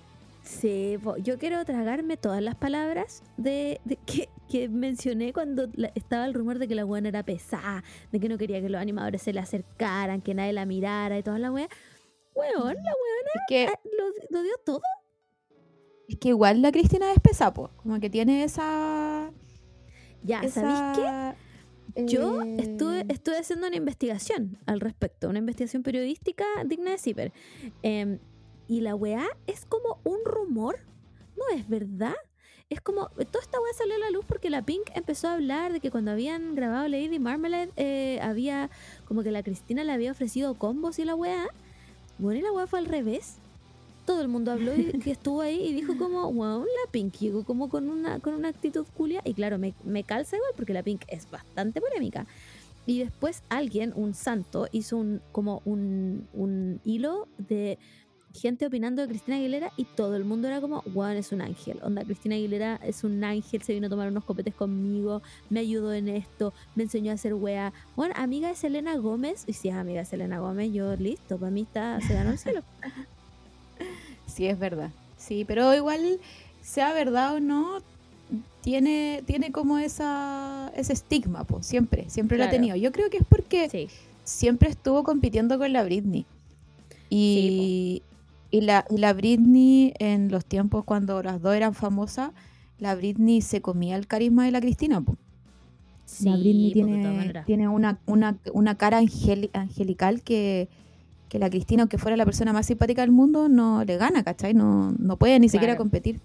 [0.49, 6.25] Sí, yo quiero tragarme todas las palabras de, de que, que mencioné cuando la- estaba
[6.25, 9.21] el rumor de que la buena era pesada, de que no quería que los animadores
[9.21, 11.69] se le acercaran, que nadie la mirara y toda la wea.
[12.33, 12.91] Weón, la
[13.35, 14.81] Es que, wea lo, lo dio todo.
[16.07, 19.31] Es que igual la Cristina es pesa, po, como que tiene esa...
[20.23, 21.35] Ya, esa, ¿sabéis
[21.95, 22.05] qué?
[22.07, 27.33] Yo eh, estuve, estuve haciendo una investigación al respecto, una investigación periodística digna de Ciper.
[27.83, 28.17] Em,
[28.69, 30.77] y la weá es como un rumor,
[31.35, 32.15] no es verdad.
[32.69, 35.73] Es como, toda esta weá salió a la luz porque la Pink empezó a hablar
[35.73, 38.69] de que cuando habían grabado Lady Marmalade, eh, había
[39.05, 41.47] como que la Cristina le había ofrecido combos y la weá.
[42.19, 43.37] Bueno, y la weá fue al revés.
[44.05, 47.43] Todo el mundo habló y que estuvo ahí y dijo como, wow, la Pink llegó
[47.43, 49.21] como con una, con una actitud culia.
[49.25, 52.27] Y claro, me, me calza igual porque la Pink es bastante polémica.
[52.85, 57.77] Y después alguien, un santo, hizo un como un, un hilo de
[58.33, 61.79] gente opinando de Cristina Aguilera y todo el mundo era como, wow, es un ángel.
[61.83, 65.93] Onda, Cristina Aguilera es un ángel, se vino a tomar unos copetes conmigo, me ayudó
[65.93, 67.73] en esto, me enseñó a hacer wea.
[67.95, 71.51] Bueno, amiga de Selena Gómez, y si es amiga de Selena Gómez, yo listo, para
[71.51, 72.63] mí está, se ganó el cielo.
[74.27, 74.91] Sí, es verdad.
[75.17, 76.19] Sí, pero igual,
[76.61, 77.81] sea verdad o no,
[78.61, 82.61] tiene, tiene como esa, ese estigma, pues, siempre, siempre lo ha Claro.
[82.61, 82.75] tenido.
[82.77, 83.89] Yo creo que es porque Sí,
[84.23, 86.25] siempre estuvo compitiendo con la Britney.
[87.09, 88.03] Y,
[88.51, 92.31] y, la, y la Britney, en los tiempos cuando las dos eran famosas,
[92.79, 95.01] la Britney se comía el carisma de la Cristina.
[95.01, 95.15] po.
[96.23, 97.03] la Britney tiene,
[97.45, 100.67] tiene una, una, una cara angeli- angelical que,
[101.27, 104.53] que la Cristina, aunque fuera la persona más simpática del mundo, no le gana, ¿cachai?
[104.53, 106.19] No, no puede ni siquiera competir.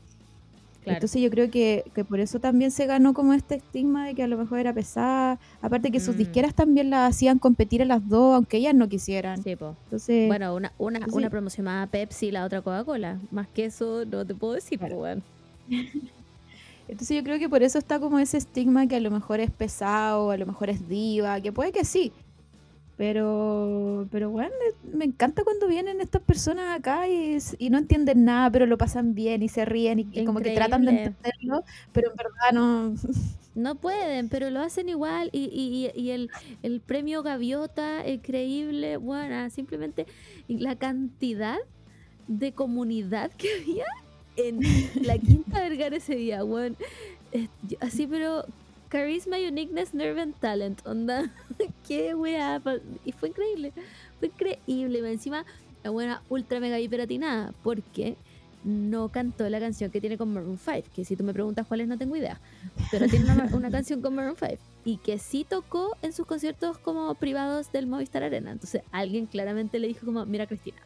[0.84, 0.96] Claro.
[0.98, 4.22] Entonces yo creo que, que por eso también se ganó como este estigma de que
[4.22, 5.38] a lo mejor era pesada.
[5.62, 6.18] Aparte que sus Mm.
[6.18, 9.42] disqueras también la hacían competir a las dos, aunque ellas no quisieran.
[9.42, 9.74] Sí, po.
[9.84, 13.18] Entonces, Bueno, una, una, una promoción más Pepsi y la otra Coca-Cola.
[13.30, 14.98] Más que eso no te puedo decir, Claro.
[14.98, 15.22] weón.
[16.88, 19.50] entonces yo creo que por eso está como ese estigma que a lo mejor es
[19.50, 22.12] pesado, a lo mejor es diva, que puede que sí.
[22.96, 24.52] Pero, pero bueno,
[24.92, 27.38] me- encanta cuando vienen estas personas acá y,
[27.68, 30.84] no entienden nada, pero lo pasan bien y se ríen y, y como que tratan
[30.84, 32.94] de entenderlo, pero en verdad no.
[33.56, 35.28] No pueden, pero lo hacen igual.
[35.30, 36.28] Y, y, y el,
[36.64, 40.06] el premio Gaviota, increíble, bueno, simplemente
[40.48, 41.58] la cantidad
[42.26, 43.84] de comunidad que había
[44.36, 44.58] en
[45.06, 48.44] la Quinta Vergara ese día, yo- Así, pero
[48.94, 51.28] Charisma, Uniqueness, Nerve and Talent, onda.
[51.88, 52.62] Qué weá.
[53.04, 53.72] Y fue increíble.
[54.20, 55.10] Fue increíble.
[55.10, 55.44] Encima,
[55.82, 58.16] la buena ultra mega hiperatinada, porque
[58.62, 61.80] no cantó la canción que tiene con Maroon 5, que si tú me preguntas cuál
[61.80, 62.40] es, no tengo idea.
[62.92, 66.78] Pero tiene una, una canción con Maroon 5 y que sí tocó en sus conciertos
[66.78, 68.52] como privados del Movistar Arena.
[68.52, 70.78] Entonces alguien claramente le dijo como, mira Cristina,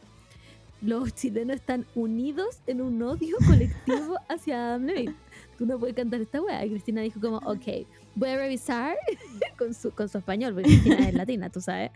[0.81, 5.15] los chilenos están unidos en un odio colectivo hacia Adam Levine.
[5.59, 6.65] Tú no puedes cantar esta weá.
[6.65, 7.85] Y Cristina dijo como, ok,
[8.15, 8.95] voy a revisar
[9.57, 11.91] con su, con su español, porque Cristina es latina, tú sabes.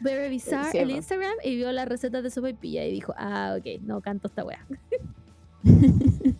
[0.00, 0.92] Voy a revisar el.
[0.92, 4.28] Instagram y vio las recetas de sopa y pilla y dijo, ah, ok, no canto
[4.28, 4.64] esta weá.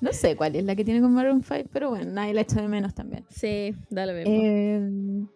[0.00, 2.60] No sé cuál es la que tiene con Maroon 5, pero bueno, nadie la echa
[2.60, 3.24] de menos también.
[3.30, 4.34] Sí, dale mismo.
[4.34, 5.26] Eh,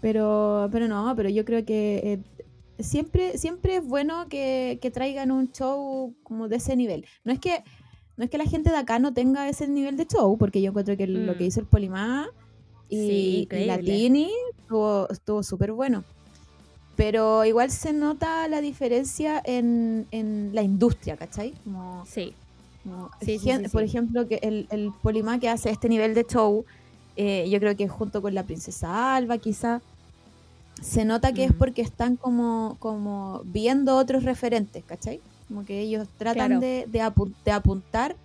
[0.00, 5.30] pero, pero no, pero yo creo que eh, siempre, siempre es bueno que, que traigan
[5.30, 7.04] un show como de ese nivel.
[7.22, 7.62] No es que
[8.20, 10.70] no es que la gente de acá no tenga ese nivel de show, porque yo
[10.70, 11.46] encuentro que lo que Mm.
[11.46, 12.28] hizo el Polimá
[12.92, 13.84] Sí, y, y la increíble.
[13.84, 14.30] Tini
[15.10, 16.06] estuvo súper bueno.
[16.96, 21.56] Pero igual se nota la diferencia en, en la industria, ¿cachai?
[21.64, 22.36] Como, sí,
[22.82, 23.84] como Sí, sí, sí, por sí.
[23.84, 26.64] ejemplo, que el, el Polimá que hace este nivel de show,
[27.16, 29.82] eh, yo creo que junto con la princesa Alba quizá,
[30.80, 31.58] se nota que es Mm.
[31.58, 35.24] porque están como, como viendo otros referentes, ¿cachai?
[35.50, 36.60] Como que ellos tratan Claro.
[36.60, 38.16] de, de apu- de apuntar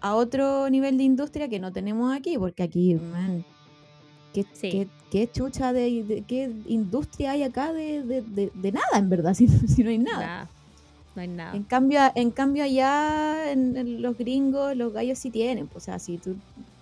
[0.00, 3.44] a otro nivel de industria que no tenemos aquí, porque aquí, man,
[4.34, 4.68] ¿qué, Sí.
[4.70, 9.46] qué- qué chucha de, de- qué industria hay acá de, de- nada, en verdad, si,
[9.48, 10.50] si no hay nada.
[11.14, 11.54] No hay nada.
[11.56, 15.68] En cambio, en cambio allá en, en los gringos, los gallos sí tienen.
[15.68, 16.34] pues, O sea, si tú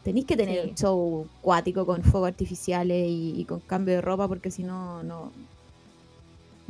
[0.03, 0.69] tenés que tener Sí.
[0.71, 5.03] un show cuático con fuegos artificiales y, y con cambio de ropa porque si no,
[5.03, 5.31] no,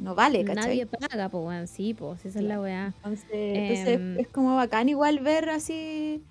[0.02, 0.64] no vale, ¿cachai?
[0.64, 1.66] Nadie paga, pues, weón.
[1.68, 2.86] Sí, pues, esa es la weá.
[2.96, 4.18] Entonces, entonces Em.
[4.18, 6.22] es como bacán igual ver así.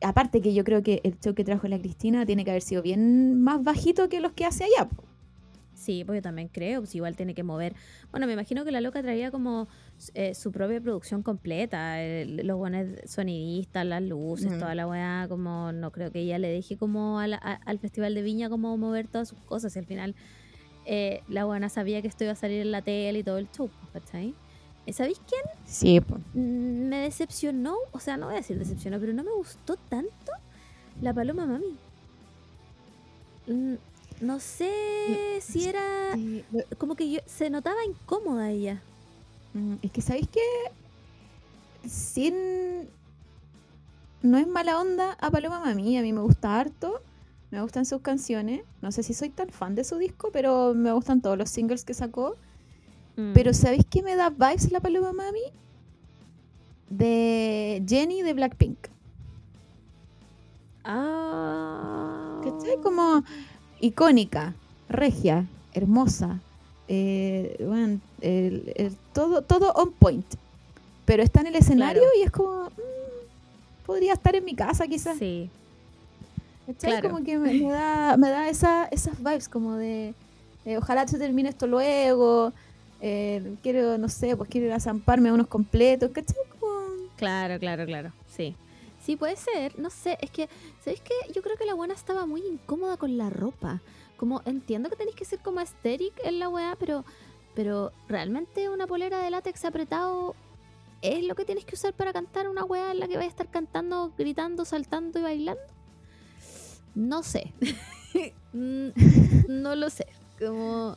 [0.00, 2.82] Aparte que yo creo que el show que trajo la Cristina tiene que haber sido
[2.82, 4.88] bien más bajito que los que hace allá.
[4.88, 5.02] po.
[5.74, 7.72] Sí, pues yo también creo, pues igual tiene que mover.
[8.10, 9.68] Bueno, me imagino que la loca traía como
[10.14, 14.58] eh, su propia producción completa, el- los buenos sonidistas, las luces, Mm.
[14.58, 17.78] toda la weá, como no creo que ella le deje como a la- a- al
[17.80, 20.14] Festival de Viña como mover todas sus cosas y al final
[20.88, 23.48] eh, la buena sabía que esto iba a salir en la tele y todo el
[23.52, 24.34] show, pues, ¿cachai?
[24.86, 26.16] Eh, ¿Sabéis quién Sí, po.
[26.34, 27.76] mm, me decepcionó?
[27.92, 30.32] O sea, no voy a decir decepcionó, pero no me gustó tanto
[31.02, 31.76] la Paloma Mami.
[33.46, 33.74] Mm,
[34.20, 36.16] No sé si era
[36.78, 38.82] como que yo, se notaba incómoda ella.
[39.54, 40.40] Mm, Es que, ¿sabéis qué?
[41.88, 42.88] Sin.
[44.22, 47.00] no es mala onda a Paloma Mami, a mí me gusta harto.
[47.50, 48.62] Me gustan sus canciones.
[48.82, 51.84] No sé si soy tan fan de su disco, pero me gustan todos los singles
[51.84, 52.36] que sacó.
[53.16, 53.32] Mm.
[53.32, 55.40] Pero ¿sabéis qué me da vibes la Paloma Mami?
[56.90, 58.78] De Jenny de Blackpink.
[60.84, 62.40] Ah.
[62.42, 62.76] ¿Cachai?
[62.82, 63.22] Como
[63.80, 64.54] icónica,
[64.88, 66.40] regia, hermosa.
[66.90, 70.24] eh, bueno, el- el- todo, todo on point.
[71.04, 72.16] Pero está en el escenario Claro.
[72.18, 72.64] y es como.
[72.70, 75.18] mm, podría estar en mi casa quizás.
[75.18, 75.50] Sí.
[76.80, 77.10] Claro.
[77.10, 80.14] Como que me, me da, me da esa, esas vibes como de,
[80.64, 82.52] de ojalá se termine esto luego.
[83.00, 86.10] eh, quiero, no sé, pues quiero ir a zamparme a unos completos.
[86.12, 86.36] ¿Cachai?
[86.58, 86.68] Como,
[87.16, 88.12] Claro, claro, claro.
[88.26, 88.54] Sí.
[89.02, 89.78] Sí, puede ser.
[89.78, 90.48] No sé, es que,
[90.84, 91.14] ¿sabéis qué?
[91.32, 93.80] Yo creo que la buena estaba muy incómoda con la ropa.
[94.16, 97.04] Como entiendo que tenéis que ser como aesthetic en la weá, pero,
[97.54, 100.34] pero realmente una polera de látex apretado
[101.00, 103.30] es lo que tienes que usar para cantar una weá en la que vais a
[103.30, 105.62] estar cantando, gritando, saltando y bailando.
[106.98, 107.52] No sé.
[108.54, 108.88] Mm,
[109.48, 110.06] no lo sé.
[110.38, 110.96] Como.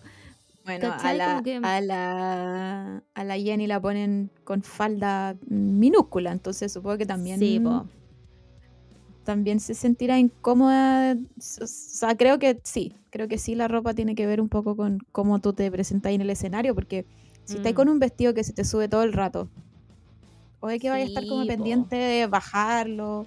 [0.63, 6.71] Bueno, a la, que- a, la, a la Jenny la ponen con falda minúscula, entonces
[6.71, 7.85] supongo que también, Sí, po.
[9.25, 11.13] también se sentirá incómoda.
[11.37, 14.77] O sea, creo que sí, creo que sí la ropa tiene que ver un poco
[14.77, 17.05] con cómo tú te presentas en el escenario, porque
[17.43, 17.75] si estás Mm.
[17.75, 19.49] con un vestido que se te sube todo el rato,
[20.61, 21.53] o de que vaya a estar como Sí, po.
[21.53, 23.25] pendiente de bajarlo,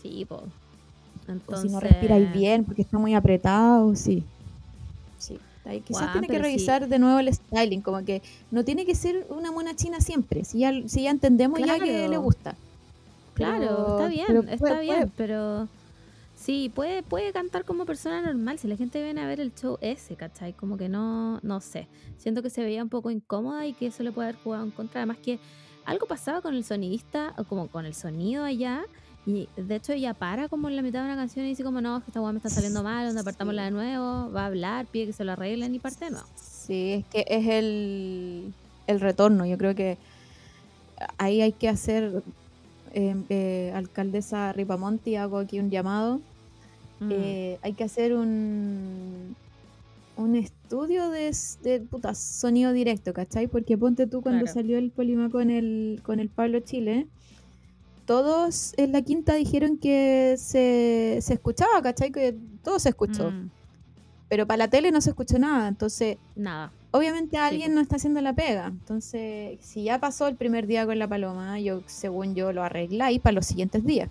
[0.00, 0.44] Sí, po.
[1.46, 4.22] O si no respiráis bien porque está muy apretado, sí.
[5.18, 5.38] Sí.
[5.64, 6.42] Ahí quizás tiene que sí.
[6.42, 8.20] revisar de nuevo el styling, como que
[8.50, 12.08] no tiene que ser una mona china siempre, si ya, si ya entendemos ya que
[12.08, 12.54] le gusta.
[13.34, 15.68] Claro, Pero- está bien, pero está puede- bien, pero
[16.36, 18.58] sí, puede, puede cantar como persona normal.
[18.58, 20.52] Si la gente viene a ver el show ese, ¿cachai?
[20.52, 21.88] Como que no, no sé.
[22.18, 24.70] Siento que se veía un poco incómoda y que eso le puede haber jugado en
[24.70, 25.00] contra.
[25.00, 25.38] Además que
[25.84, 28.82] algo pasaba con el sonidista, o como con el sonido allá.
[29.26, 31.80] Y de hecho ella para como en la mitad de una canción y dice como
[31.80, 34.46] no, es que esta weá me está saliendo mal, donde apartámosla de nuevo, va a
[34.46, 36.26] hablar, pide que se lo arreglen y parte nuevo.
[36.36, 38.52] Sí, es que es el,
[38.86, 39.46] el retorno.
[39.46, 39.96] Yo creo que
[41.18, 42.22] ahí hay que hacer,
[42.92, 46.20] eh, eh, alcaldesa Ripamonti, hago aquí un llamado.
[47.00, 49.34] Mm, Eh, hay que hacer un,
[50.16, 53.46] un estudio de, de puta, sonido directo, ¿cachai?
[53.46, 54.54] Porque ponte tú cuando Claro.
[54.54, 57.06] salió el Polima con el, con el Pablo Chile,
[58.06, 62.10] todos en la quinta dijeron que se, se escuchaba, ¿cachai?
[62.10, 63.30] Que todo se escuchó.
[63.30, 63.50] mm,
[64.28, 65.68] Pero para la tele no se escuchó nada.
[65.68, 66.70] Entonces, nada.
[66.90, 68.66] obviamente alguien no está haciendo la pega.
[68.66, 73.20] Entonces, si ya pasó el primer día con la paloma, yo, según yo, lo arregláis
[73.20, 74.08] para los siguientes días.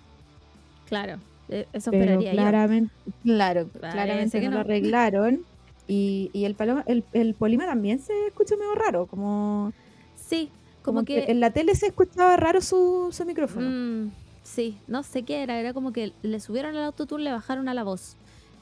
[0.88, 1.18] Claro.
[1.48, 2.36] eh, Eso Pero esperaría yo.
[2.38, 2.92] claramente,
[3.22, 4.56] claro, Parece claramente que no, no.
[4.56, 5.40] lo arreglaron.
[5.86, 9.72] Y, y el paloma, el, el polima también se escuchó medio raro, como,
[10.16, 10.48] Sí,
[10.84, 13.68] como, como que, que en la tele se escuchaba raro su, su micrófono.
[13.70, 14.10] Mm,
[14.42, 17.74] sí, no sé qué era, era como que le subieron al autotune, le bajaron a
[17.74, 18.16] la voz.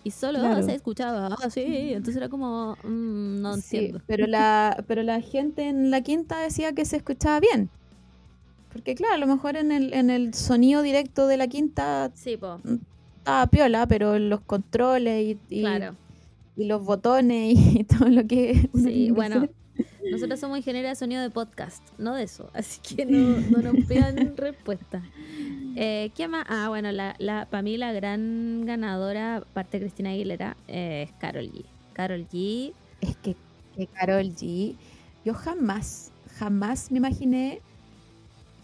[0.04, 0.62] Y solo Claro.
[0.64, 1.62] se escuchaba así,
[1.92, 4.00] entonces era como, mm, no Sí, entiendo.
[4.06, 7.68] pero la, pero la gente en la quinta decía que se escuchaba bien.
[8.72, 12.36] Porque claro, a lo mejor en el, en el sonido directo de la quinta Sí,
[12.36, 12.58] po,
[13.18, 15.94] estaba piola, pero los controles y, y- claro.
[16.56, 19.46] y los botones y todo lo que Sí, bueno.
[20.10, 23.84] Nosotros somos ingenieros de sonido de podcast, no de eso, así que no, no nos
[23.86, 25.02] pidan respuesta.
[25.76, 26.44] Eh, ¿Qué más?
[26.48, 31.12] Ah, bueno, la, la, para mí la gran ganadora, aparte de Cristina Aguilera, eh, es
[31.18, 31.64] Carol G.
[31.92, 33.36] Carol G, Es que,
[33.76, 34.76] que Carol G,
[35.24, 37.60] yo jamás, jamás me imaginé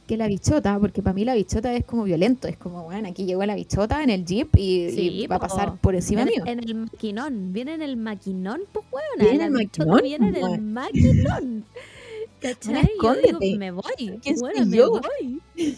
[0.08, 3.26] que la bichota, porque para mí la bichota es como violento, es como, bueno, aquí
[3.26, 6.42] llegó la bichota en el jeep y, va a pasar por encima en, mío.
[6.46, 10.34] en el maquinón, viene en el maquinón, pues bueno, Viene en el maquinón, viene en
[10.36, 10.72] el weón.
[10.72, 11.64] maquinón.
[12.40, 12.74] ¿Cachai?
[12.74, 13.58] Yo digo, escóndete.
[13.58, 14.90] me voy, ¿Quién bueno, soy me yo?
[14.90, 15.42] voy.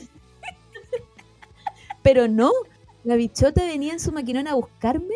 [2.03, 2.53] Pero no,
[3.03, 5.15] la bichota venía en su maquinón a buscarme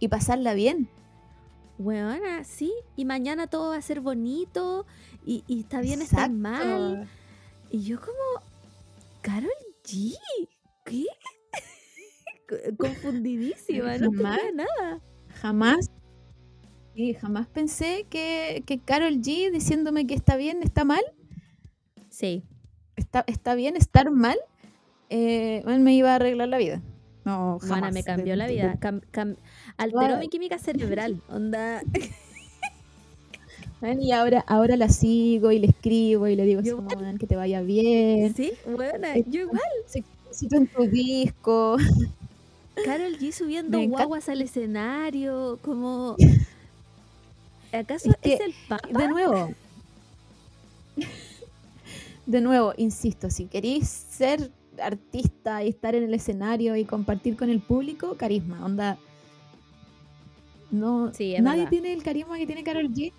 [0.00, 0.88] y pasarla bien.
[1.78, 4.84] Weona, sí, y mañana todo va a ser bonito
[5.24, 7.08] y, y está bien estar mal.
[7.70, 8.44] Y yo como,
[9.22, 9.50] Carol
[9.84, 10.14] G,
[10.84, 11.04] ¿qué?
[12.48, 14.38] Co- Confundidísima, no Jamás.
[14.54, 15.00] nada.
[15.40, 15.90] Jamás,
[16.94, 21.02] sí, jamás pensé que, que Carol G diciéndome que está bien, está mal,
[22.10, 22.44] Sí,
[22.94, 24.38] está, está bien estar mal,
[25.10, 26.80] eh, bueno, me iba a arreglar la vida.
[27.24, 27.80] No, jamás.
[27.80, 28.78] Bueno, me cambió la vida.
[28.78, 29.36] cam- cam-
[29.76, 31.20] alteró mi química cerebral.
[31.28, 31.82] Onda.
[33.84, 36.88] Bueno, Y ahora, ahora la sigo y le escribo y le digo así Yo como,
[36.88, 38.34] "Man, que te vaya bien.
[38.34, 39.60] Sí, bueno, Eh, yo igual.
[40.30, 41.76] Éxito en tu disco.
[42.84, 46.16] Carol G subiendo guaguas al escenario, como.
[47.72, 48.88] ¿Acaso Es el Papa?
[48.88, 49.50] De nuevo.
[52.24, 54.50] De nuevo, insisto, si queréis ser
[54.82, 58.96] artista y estar en el escenario y compartir con el público, carisma, onda.
[60.70, 61.70] No, Sí, nadie verdad.
[61.70, 63.12] tiene el carisma que tiene Carol G.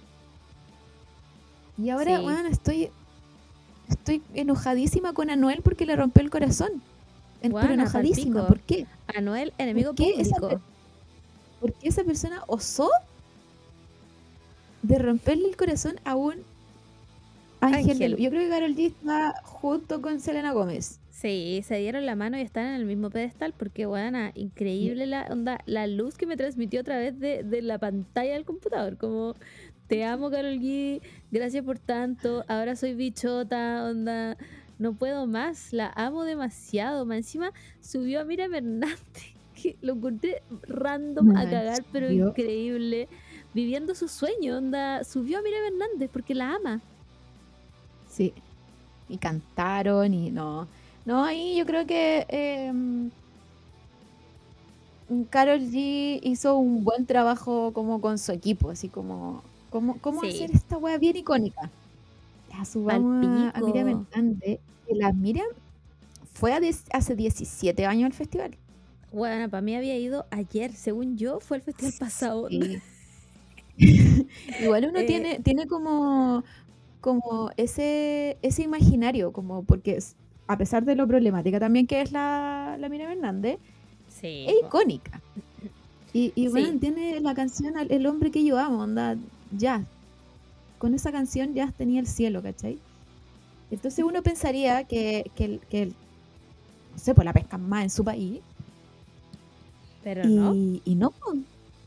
[1.77, 2.21] Y ahora, Sí.
[2.21, 2.91] bueno, estoy
[3.87, 6.83] estoy enojadísima con Anuel porque le rompió el corazón.
[7.41, 8.47] Pero enojadísima, palpico.
[8.47, 8.87] ¿por qué?
[9.07, 10.61] Anuel, enemigo ¿Por qué esa público.
[11.59, 12.89] Porque esa persona osó
[14.81, 16.45] de romperle el corazón a un
[17.61, 18.01] ángel.
[18.01, 18.17] Ángel.
[18.17, 21.01] Yo creo que Carol G está junto con Selena Gómez.
[21.09, 25.27] Sí, se dieron la mano y están en el mismo pedestal porque, bueno, increíble la
[25.31, 28.97] onda, la luz que me transmitió a través de, de la pantalla del computador.
[28.97, 29.35] Como,
[29.87, 31.01] te amo, Carol G,
[31.35, 34.37] gracias por tanto, ahora soy bichota, onda,
[34.79, 37.05] no puedo más, la amo demasiado.
[37.05, 42.29] Más encima subió a Mira Hernández, que lo encontré random a cagar, pero subió.
[42.29, 43.09] increíble.
[43.53, 46.81] Viviendo su sueño, onda, subió a Mira Hernández porque la ama.
[48.09, 48.33] Sí.
[49.09, 50.67] Y cantaron y no.
[51.03, 53.11] No, ahí yo creo que em,
[55.29, 59.43] Carol G hizo un buen trabajo como con su equipo, así como
[59.75, 60.29] cómo, cómo Sí.
[60.29, 61.69] hacer esta wea bien icónica.
[62.51, 63.67] Ya subamos a, a Palpico.
[63.67, 64.59] Miriam Hernández.
[64.87, 65.47] que la Miriam
[66.33, 66.53] fue
[66.93, 68.55] hace 17 años al festival.
[69.11, 72.47] Bueno, para mí había ido ayer, según yo, fue el festival pasado.
[72.49, 72.79] Sí.
[74.61, 76.43] Igual uno Eh, tiene, tiene como,
[77.01, 79.99] como ese, ese imaginario, como porque
[80.47, 83.59] a pesar de lo problemática también que es la, la Miriam Hernández,
[84.07, 84.45] Sí.
[84.47, 85.21] es icónica.
[86.13, 86.47] Y, y Sí.
[86.47, 89.17] bueno, tiene la canción El hombre que yo amo, onda,
[89.51, 89.83] ya.
[90.77, 92.79] Con esa canción ya tenía el cielo, ¿cachai?
[93.71, 98.41] Entonces uno pensaría que, que, que no sé, pues la pescan más en su país.
[100.03, 100.53] Pero y, no.
[100.55, 101.13] y no,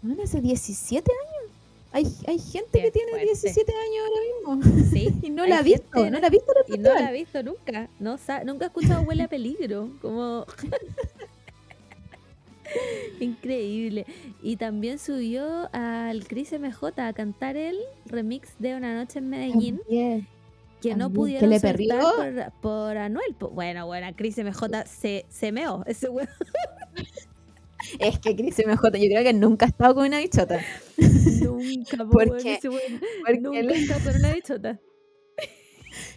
[0.02, 1.52] bueno, hace 17 años.
[1.90, 3.26] Hay, hay gente Qué que tiene fuerte.
[3.26, 4.90] 17 años ahora mismo.
[4.90, 5.14] Sí.
[5.22, 7.12] Y no la ha visto, no la ha visto en el Y no la he
[7.12, 7.88] visto nunca.
[7.98, 9.90] No nunca he escuchado Huele a Peligro.
[10.02, 10.44] Como.
[13.20, 14.06] Increíble.
[14.42, 19.78] Y también subió al Chris MJ a cantar el remix de Una Noche en Medellín.
[19.78, 20.28] También.
[20.80, 21.98] que no que pudieron le perrió.
[21.98, 23.36] por, por Anuel.
[23.52, 25.82] Bueno, bueno, Chris MJ se, se meó.
[25.86, 26.28] Ese weón
[27.98, 30.60] Es que Chris MJ, yo creo que nunca ha estado con una bichota.
[31.42, 32.54] nunca, po, ¿Por weón, qué?
[32.54, 34.80] ese weón Porque nunca está con una bichota.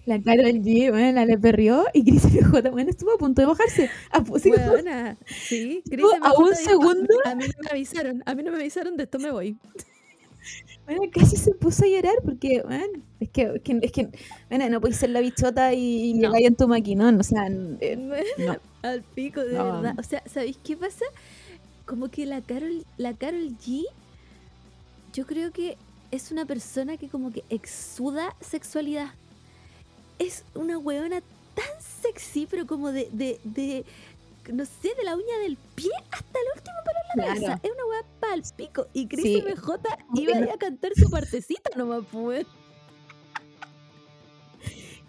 [0.05, 3.47] La Karol G, bueno, la le perrió y Chris MJ, bueno, estuvo a punto de
[3.47, 3.89] bajarse.
[4.11, 7.13] A, pu- así como- Weona, sí, Chris Estuvo a un segundo.
[7.25, 9.57] A mí no me avisaron, a mí no me avisaron, de esto me voy.
[10.85, 14.09] bueno, casi se puso a llorar porque, bueno, es que, es que, es que,
[14.49, 16.29] bueno, no puedes ser la bichota y, No.
[16.33, 17.47] llegar en tu maquinón, o sea,
[17.79, 17.97] eh,
[18.37, 18.57] no.
[18.81, 19.73] Al pico, de No.
[19.81, 19.95] verdad.
[19.99, 21.05] O sea, ¿sabéis qué pasa?
[21.85, 23.83] Como que la Carol, la Carol G,
[25.13, 25.77] yo creo que
[26.09, 29.09] es una persona que como que exuda sexualidad.
[30.25, 31.21] Es una weona
[31.55, 31.65] tan
[32.01, 33.85] sexy, pero como de, de, de
[34.51, 37.45] no sé, de la uña del pie hasta el último pelo en la cabeza.
[37.45, 37.61] Claro.
[37.63, 38.87] Es una wea pal pico.
[38.93, 39.41] Y Chris Sí.
[39.45, 42.45] MJ Como iba a cantar su partecita nomás, pues.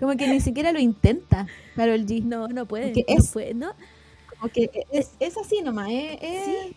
[0.00, 1.46] Como que ni siquiera lo intenta,
[1.76, 2.22] Carol G.
[2.24, 2.92] No, no puede.
[2.92, 3.72] No es- puede, no.
[4.38, 6.72] Como que es, es así nomás, es, es,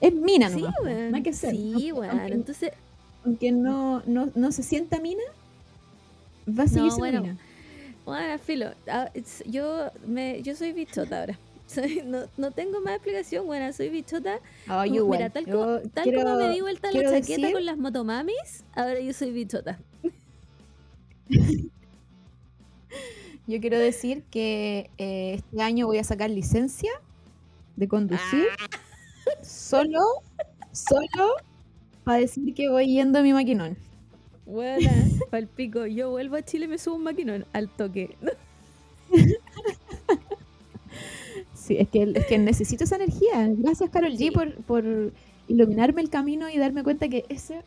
[0.00, 0.74] es mina Sí, nomás.
[0.76, 1.10] po, weón.
[1.10, 1.50] no hay que ser.
[1.50, 2.70] Sí, aunque- Entonces,
[3.24, 5.22] aunque no, no, no se sienta mina,
[6.48, 7.38] va a seguir No, bueno.
[8.04, 9.10] Bueno, filo, ah,
[9.46, 11.38] yo me yo soy bichota ahora.
[11.66, 14.38] Soy- no, no tengo más explicación, buena, soy bichota.
[14.68, 15.18] Ah, igual.
[15.18, 18.62] mira, tal, como, tal quiero- como me di vuelta la chaqueta decir- con las motomamis,
[18.76, 19.78] ahora yo soy bichota.
[23.48, 26.90] Yo quiero decir que eh, este año voy a sacar licencia
[27.76, 28.46] de conducir
[29.42, 30.00] solo,
[30.72, 31.34] solo
[32.02, 33.76] para decir que voy yendo a mi maquinón.
[34.46, 34.92] Buena,
[35.30, 38.16] palpico, yo vuelvo a Chile y me subo un maquinón al toque.
[41.54, 43.48] Sí, es que, es que necesito esa energía.
[43.58, 44.30] Gracias, Carol G, Sí.
[44.30, 44.84] por, por
[45.48, 47.60] iluminarme el camino y darme cuenta que ese,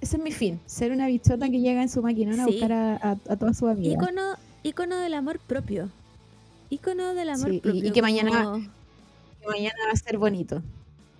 [0.00, 0.58] ese es mi fin.
[0.64, 3.68] Ser una bichota que llega en su maquinón a buscar a, a, a todas sus
[3.68, 4.02] amigas.
[4.02, 4.22] Ícono,
[4.62, 5.90] ícono del amor propio.
[6.70, 7.92] Ícono del amor Sí, y- y propio.
[7.92, 8.64] que mañana- como-
[9.40, 10.62] Que mañana va a ser bonito.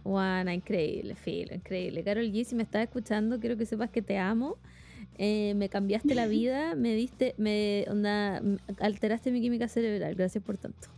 [0.05, 2.03] Guana, increíble, filo, increíble.
[2.03, 4.57] Carol G, si me estás escuchando, quiero que sepas que te amo.
[5.19, 8.43] Eh, me cambiaste la vida, me diste, me onda,
[8.81, 10.15] alteraste mi química cerebral.
[10.15, 10.89] Gracias por tanto.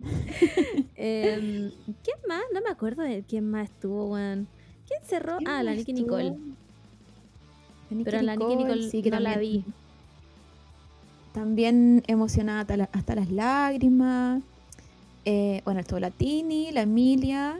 [0.96, 1.70] Em,
[2.04, 2.42] ¿Quién más?
[2.54, 4.46] No me acuerdo de quién más estuvo, weón.
[4.86, 5.36] ¿Quién cerró?
[5.38, 5.96] ¿Quién Ah, la estuvo?
[5.98, 6.36] Nicole.
[7.90, 9.64] Nicki Pero la Nicki Nicole sí, que no la vi.
[11.34, 14.42] También emocionada hasta, la- hasta las lágrimas.
[15.24, 17.56] Eh, bueno, estuvo la Tini, la Emilia,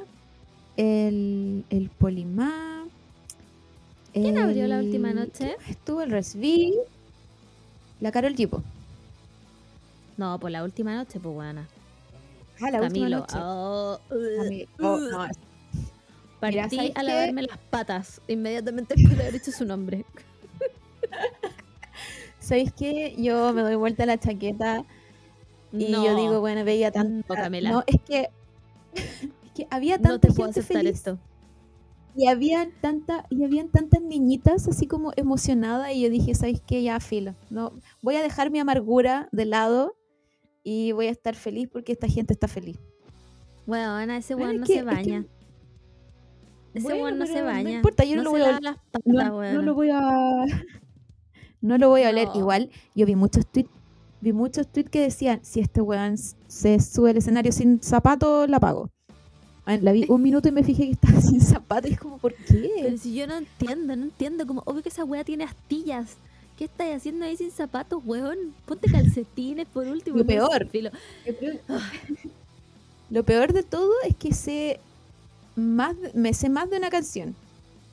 [0.77, 2.85] el, el Polimá.
[4.12, 5.33] ¿Quién abrió la última noche?
[5.39, 6.75] ¿quién más Estuvo el Resby,
[8.01, 8.62] la Carol Gipo.
[10.16, 11.66] No, por la última noche, pues buena.
[12.61, 13.37] Ah, la última noche.
[13.39, 13.99] oh,
[14.49, 15.27] mí- oh, no,
[16.39, 20.05] Partí ¿sabes a lavarme las patas inmediatamente después de haber dicho su nombre.
[22.41, 23.14] ¿Sabéis qué?
[23.16, 24.85] Yo me doy vuelta a la chaqueta
[25.73, 27.49] y no, yo digo, bueno, veía tanta...
[27.49, 28.29] No, es que,
[29.55, 31.19] que había tanta no te puedo gente aceptar feliz esto.
[32.17, 36.83] y había tanta y habían tantas niñitas así como emocionadas y yo dije, ¿sabéis qué?
[36.83, 37.35] Ya filo.
[37.51, 39.95] No, voy a dejar mi amargura de lado
[40.65, 42.79] y voy a estar feliz porque esta gente está feliz.
[43.67, 45.27] Bueno, Ana, ese weón no que- se es que- baña.
[46.75, 47.71] Ese Bueno, weón no se pero no baña.
[47.73, 50.01] importa, yo no lo voy a- patas, No, no lo voy a
[51.61, 52.29] no lo voy a oler.
[52.35, 53.71] Igual yo vi muchos tweets
[54.21, 58.61] vi muchos tweets que decían, si este weón se sube al escenario sin zapatos, la
[58.61, 58.89] pago.
[59.65, 62.35] Ah, La vi un minuto y me fijé que estaba sin zapatos es como, ¿por
[62.35, 62.71] qué?
[62.83, 64.47] Pero si yo no entiendo, no entiendo.
[64.47, 66.17] Como, obvio que esa wea tiene astillas.
[66.59, 68.37] ¿Qué estás haciendo ahí sin zapatos, weón?
[68.67, 70.19] Ponte calcetines por último.
[70.19, 70.69] Lo no peor.
[70.69, 70.91] filo.
[71.25, 71.59] Creo-
[73.11, 74.81] Lo peor de todo es que sé
[75.57, 77.35] más de- me sé más de una canción.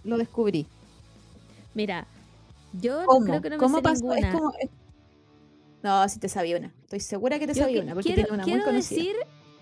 [0.04, 0.66] Lo descubrí.
[1.74, 2.08] Mira,
[2.82, 3.26] yo ¿Cómo?
[3.26, 4.02] creo que no me ¿Cómo sé pasó?
[4.04, 4.28] ninguna.
[4.30, 4.70] Es como es-
[5.84, 6.72] No, sí te sabía una.
[6.84, 8.98] Estoy segura que te Yo sabía que- una porque quiero, tiene una muy quiero conocida.
[9.00, 9.16] decir,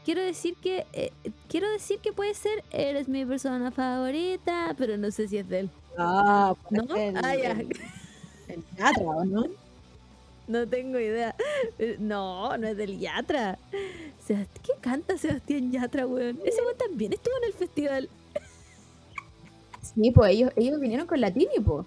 [0.08, 1.12] quiero decir que eh,
[1.49, 5.60] quiero decir que puede ser eres mi persona favorita, pero no sé si es de
[5.60, 5.70] él.
[5.97, 6.95] Ah, ¿No?
[6.95, 7.51] el, Ah, ya.
[7.51, 7.68] el-
[8.47, 9.43] el Yatra, ¿o no?
[10.47, 11.36] No tengo idea.
[11.78, 13.60] Eh, No, no es del Yatra.
[14.28, 16.39] ¿Qué canta Sebastián Yatra, weón?
[16.45, 18.10] Ese weón también estuvo en el festival.
[19.93, 21.86] Sí, pues ellos, ellos vinieron con Latini, pues.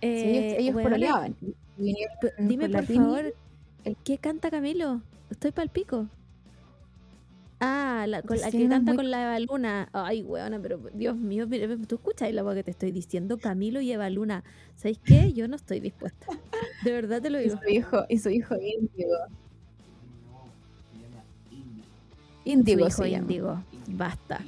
[0.00, 1.36] Sí, ellos Eh, ellos pololeaban.
[1.76, 2.98] Dime por Latini.
[2.98, 3.34] favor,
[4.04, 5.00] ¿qué canta Camilo?
[5.30, 6.06] Estoy pa'l pico.
[7.64, 9.88] Ah, la, con la que canta muy- con la Eva Luna.
[9.92, 13.80] Ay, weona, pero Dios mío, mira, tú escuchas la voz que te estoy diciendo, Camilo
[13.80, 14.42] y Eva Luna.
[14.74, 15.32] ¿Sabéis qué?
[15.32, 16.26] Yo no estoy dispuesta.
[16.84, 17.58] De verdad te lo Y digo.
[17.62, 19.16] su hijo, y su hijo Índigo.
[22.44, 23.16] Índigo Su hijo.
[23.18, 23.62] Índigo.
[23.86, 24.40] Basta.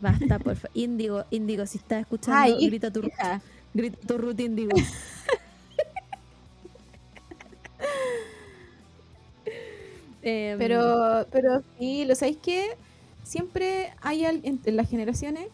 [0.00, 0.70] Basta, por favor.
[0.74, 3.40] Índigo, Índigo, si estás escuchando, Ay, grita tu, hija.
[3.74, 4.70] grita tu Ruth Índigo.
[10.22, 12.66] Em, Pero, pero sí, ¿lo sabéis que
[13.24, 15.46] Siempre hay alguien, en las generaciones,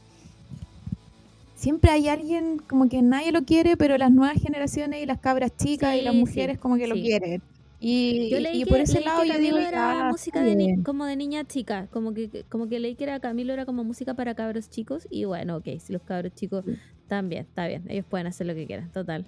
[1.55, 5.55] siempre hay alguien como que nadie lo quiere, pero las nuevas generaciones y las cabras
[5.57, 7.43] chicas y las mujeres sí, como que lo quieren.
[7.81, 10.43] Y, Yo leí y que, por ese leí lado que yo digo, era "Ah, música
[10.43, 10.83] de ni- bien".
[10.83, 14.15] como de niña chica, como que como que leí que era Camilo era como música
[14.15, 16.65] para cabros chicos y bueno, ok, si los cabros chicos
[17.07, 19.27] también, está bien, ellos pueden hacer lo que quieran, total.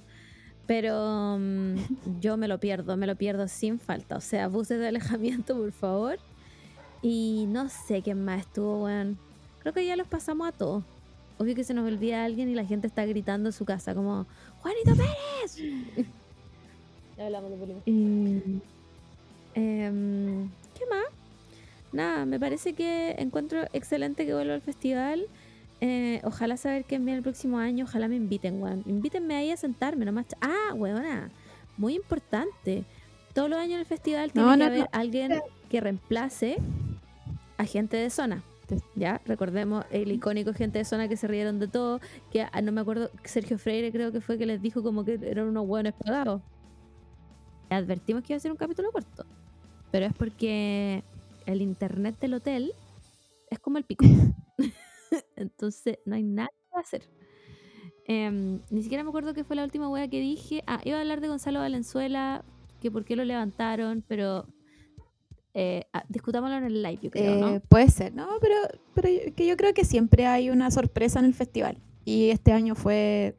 [0.67, 1.75] Pero mm,
[2.21, 5.73] yo me lo pierdo, me lo pierdo sin falta, o sea, buses de alejamiento, por
[5.73, 6.19] favor.
[7.03, 9.19] Y no sé quién más estuvo, weón.
[9.61, 10.85] Creo que ya los pasamos a todos.
[11.39, 14.27] Obvio que se nos olvida alguien y la gente está gritando en su casa como
[14.59, 15.57] ¡Juanito Pérez!
[17.17, 17.91] ya hablamos de.
[17.91, 18.61] Y-
[19.55, 20.49] Em,
[20.79, 21.05] ¿Qué más?
[21.93, 25.27] Nada, me parece que encuentro excelente que vuelva al festival.
[25.81, 27.85] Eh, ojalá saber que viene el próximo año.
[27.85, 28.83] Ojalá me inviten, weón.
[28.87, 30.26] Invítenme ahí a sentarme nomás.
[30.41, 31.31] Ah, weona.
[31.76, 32.85] Muy importante.
[33.35, 34.89] Todos los años en el festival tiene No, que no, haber no.
[34.93, 36.57] alguien que reemplace
[37.57, 38.43] a gente de zona.
[38.95, 42.01] Ya, recordemos el icónico gente de zona que se rieron de todo.
[42.31, 45.18] Que ah, no me acuerdo, Sergio Freire creo que fue que les dijo como que
[45.22, 46.43] eran unos buenos pagados.
[47.68, 49.24] Advertimos que iba a ser un capítulo corto.
[49.91, 51.03] Pero es porque
[51.47, 52.72] el internet del hotel
[53.49, 54.05] es como el pico.
[55.37, 57.03] Entonces no hay nada que hacer.
[58.07, 60.63] Em, ni siquiera me acuerdo qué fue la última wea que dije.
[60.67, 62.45] Ah, iba a hablar de Gonzalo Valenzuela,
[62.81, 64.47] que por qué lo levantaron, pero
[65.55, 67.61] eh, ah, discutámoslo en el live, yo creo, Eh, ¿no?
[67.69, 68.29] Puede ser, ¿no?
[68.41, 68.55] Pero,
[68.95, 71.79] pero yo- que yo creo que siempre hay una sorpresa en el festival.
[72.05, 73.37] Y este año fue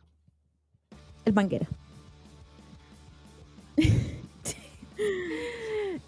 [1.25, 1.67] el Manguera.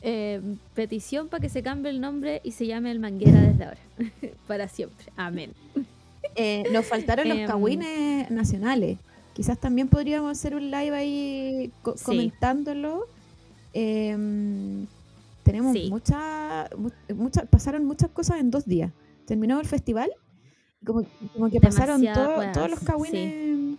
[0.06, 0.41] Eh,
[0.74, 3.78] petición para que se cambie el nombre y se llame el Manguera desde ahora.
[4.47, 5.06] para siempre.
[5.16, 5.51] Amén.
[6.36, 7.47] Eh, nos faltaron los Em.
[7.47, 8.97] cagüines nacionales.
[9.34, 12.04] Quizás también podríamos hacer un live ahí co- Sí.
[12.06, 13.06] comentándolo.
[13.74, 14.86] Em,
[15.43, 15.89] tenemos Sí.
[15.89, 16.70] muchas,
[17.16, 18.91] muchas, pasaron muchas cosas en dos días.
[19.26, 20.10] Terminó el festival,
[20.86, 22.86] como, como que pasaron todo- todos los sí.
[22.86, 23.78] cagüines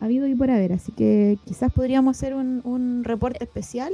[0.00, 0.72] habido y por haber.
[0.74, 3.92] Así que quizás podríamos hacer un, un reporte especial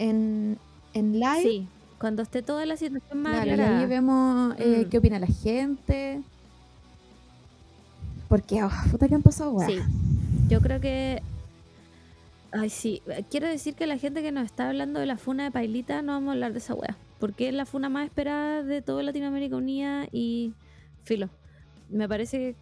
[0.00, 0.58] en,
[0.94, 1.42] en live.
[1.42, 4.88] Sí, cuando esté toda la situación más Claro, y ahí vemos eh, Mm.
[4.90, 6.22] qué opina la gente.
[8.28, 9.70] Porque, oh, puta que han pasado, weas.
[9.70, 9.78] Sí,
[10.48, 11.20] yo creo que.
[12.52, 13.02] Ay, sí.
[13.30, 16.12] Quiero decir que la gente que nos está hablando de la funa de Pailita, no
[16.12, 16.96] vamos a hablar de esa wea.
[17.18, 20.52] Porque es la funa más esperada de toda Latinoamérica Unida y.
[21.04, 21.28] Filo.
[21.88, 22.56] Me parece que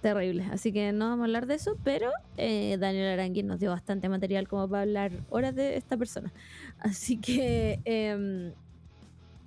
[0.00, 0.44] terrible.
[0.52, 4.08] Así que no vamos a hablar de eso, pero eh, Daniel Arangui nos dio bastante
[4.08, 6.32] material como para hablar horas de esta persona.
[6.78, 8.52] Así que em,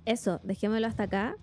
[0.04, 1.36] eso, dejémoslo hasta acá,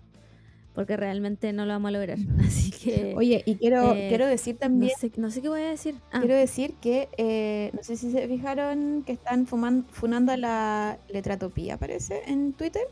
[0.74, 2.18] porque realmente no lo vamos a lograr.
[2.46, 3.14] Así que...
[3.16, 5.94] Oye, y quiero, eh, quiero decir no también, sé, no sé qué voy a decir.
[6.12, 10.36] Ah, quiero decir que, eh, no sé si se fijaron que están fuman- funando a
[10.36, 12.82] la letratopía, parece, en Twitter.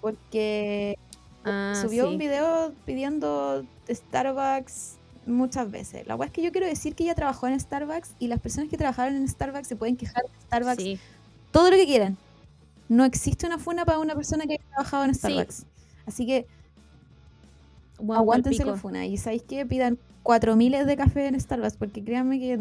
[0.00, 0.98] Porque
[1.46, 2.12] ah, subió sí.
[2.12, 6.06] un video pidiendo Starbucks muchas veces.
[6.06, 8.68] La verdad es que yo quiero decir que ella trabajó en Starbucks y las personas
[8.68, 10.98] que trabajaron en Starbucks se pueden quejar de Starbucks Sí.
[11.50, 12.16] todo lo que quieran.
[12.88, 15.18] No existe una funa para una persona que haya trabajado en Sí.
[15.20, 15.66] Starbucks.
[16.06, 16.46] Así que
[17.98, 19.06] pa'l aguántense la funa.
[19.06, 22.60] Y sabéis que pidan cuatro miles de café en Starbucks porque créanme que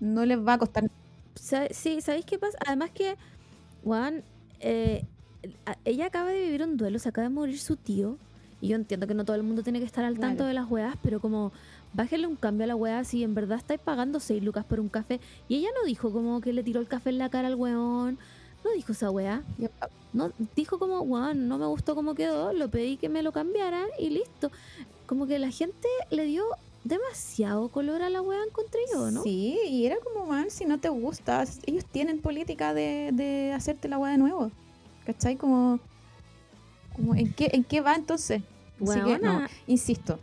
[0.00, 0.84] no les va a costar.
[1.70, 2.58] Sí, ¿sabéis qué pasa?
[2.66, 3.16] Además que,
[3.84, 4.22] Juan,
[4.60, 5.04] eh,
[5.84, 8.16] ella acaba de vivir un duelo, se acaba de morir su tío.
[8.60, 10.48] Y yo entiendo que no todo el mundo tiene que estar al tanto Claro.
[10.48, 11.52] de las weas, pero como
[11.94, 14.88] bájale un cambio a la wea si en verdad estáis pagando 6 lucas por un
[14.88, 15.20] café.
[15.48, 18.18] Y ella no dijo como que le tiró el café en la cara al weón.
[18.64, 19.42] No dijo esa wea.
[19.58, 19.66] Y-
[20.12, 23.86] No, dijo como, weón, no me gustó cómo quedó, lo pedí que me lo cambiaran
[23.98, 24.50] y listo.
[25.06, 26.44] Como que la gente le dio
[26.82, 29.22] demasiado color a la wea, encontré yo, ¿no?
[29.22, 33.88] Sí, y era como, man, si no te gusta, ellos tienen política de, de hacerte
[33.88, 34.50] la weá de nuevo.
[35.08, 35.36] ¿Cachai?
[35.36, 35.80] Como,
[36.94, 38.42] como ¿en, qué, ¿en qué va entonces?
[38.74, 40.20] Así que, no, insisto,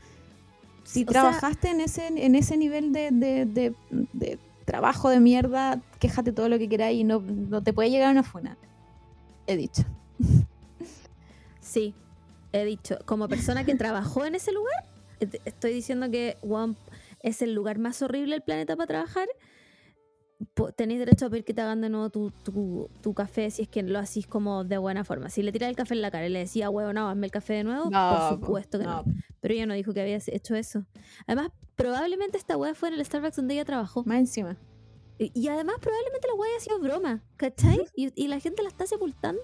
[0.84, 3.74] si o sea, trabajaste en ese en ese nivel de, de- de-
[4.14, 8.12] de trabajo de mierda, quéjate todo lo que queráis y no, no te puede llegar
[8.12, 8.58] una funa.
[9.48, 9.84] He dicho.
[11.62, 11.96] Sí,
[12.54, 14.86] he dicho, como persona que trabajó en ese lugar,
[15.20, 16.76] et- estoy diciendo que One
[17.22, 19.28] es el lugar más horrible del planeta para trabajar.
[20.76, 23.68] Tenéis derecho a pedir que te hagan de nuevo tu, tu, tu café si es
[23.70, 25.30] que lo hacís como de buena forma.
[25.30, 27.32] Si le tiras el café en la cara y le decía, huevo, no, hazme el
[27.32, 29.04] café de nuevo, por supuesto que no.
[29.40, 30.86] Pero ella no dijo que había hecho eso.
[31.28, 34.04] Además, probablemente esta wea fue en el Starbucks donde ella trabajó.
[34.06, 34.58] Más encima.
[35.18, 37.86] Y, y además probablemente la wea haya sido broma, ¿cachai?
[37.96, 39.42] y, y la gente la está sepultando.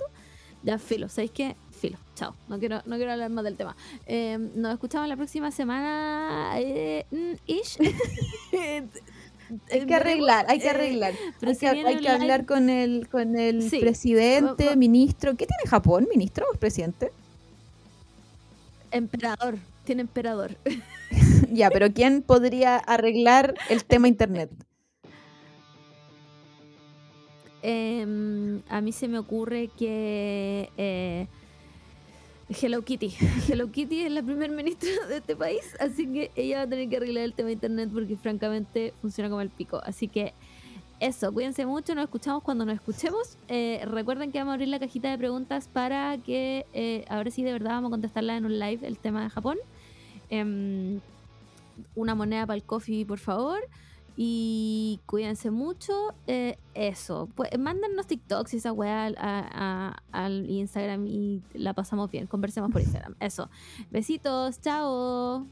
[0.63, 1.55] Ya, filo, ¿sabéis qué?
[1.71, 2.35] Filo, chao.
[2.47, 3.75] No quiero, no quiero hablar más del tema.
[4.05, 6.51] Eh, nos escuchamos la próxima semana.
[6.59, 7.77] Eh, mm, ish.
[9.71, 11.13] Hay que arreglar, hay que arreglar.
[11.39, 13.79] pero hay si que, hay hablar con el, con el Sí.
[13.79, 15.31] presidente, ministro.
[15.35, 16.07] ¿Qué tiene Japón?
[16.09, 17.11] ¿Ministro o presidente?
[18.91, 19.57] Emperador.
[19.83, 20.55] Tiene emperador.
[21.51, 24.49] ya, pero ¿quién podría arreglar el tema internet?
[27.63, 31.27] Em, a mí se me ocurre que eh,
[32.59, 33.15] Hello Kitty.
[33.47, 36.89] Hello Kitty es la primer ministra de este país, así que ella va a tener
[36.89, 39.81] que arreglar el tema de internet porque francamente funciona como el pico.
[39.83, 40.33] Así que
[40.99, 43.37] eso, cuídense mucho, nos escuchamos cuando nos escuchemos.
[43.47, 47.43] Eh, recuerden que vamos a abrir la cajita de preguntas para que eh, ahora sí
[47.43, 49.57] de verdad vamos a contestarla en un live el tema de Japón.
[50.29, 50.99] Em,
[51.95, 53.59] una moneda para el coffee, por favor.
[54.17, 56.13] Y cuídense mucho.
[56.27, 57.27] eh, eso.
[57.35, 62.27] Pues mándennos TikToks y esa weá al, a- a- al Instagram y la pasamos bien.
[62.27, 63.15] Conversemos por Instagram.
[63.19, 63.49] Eso.
[63.89, 64.59] Besitos.
[64.61, 65.45] Chao.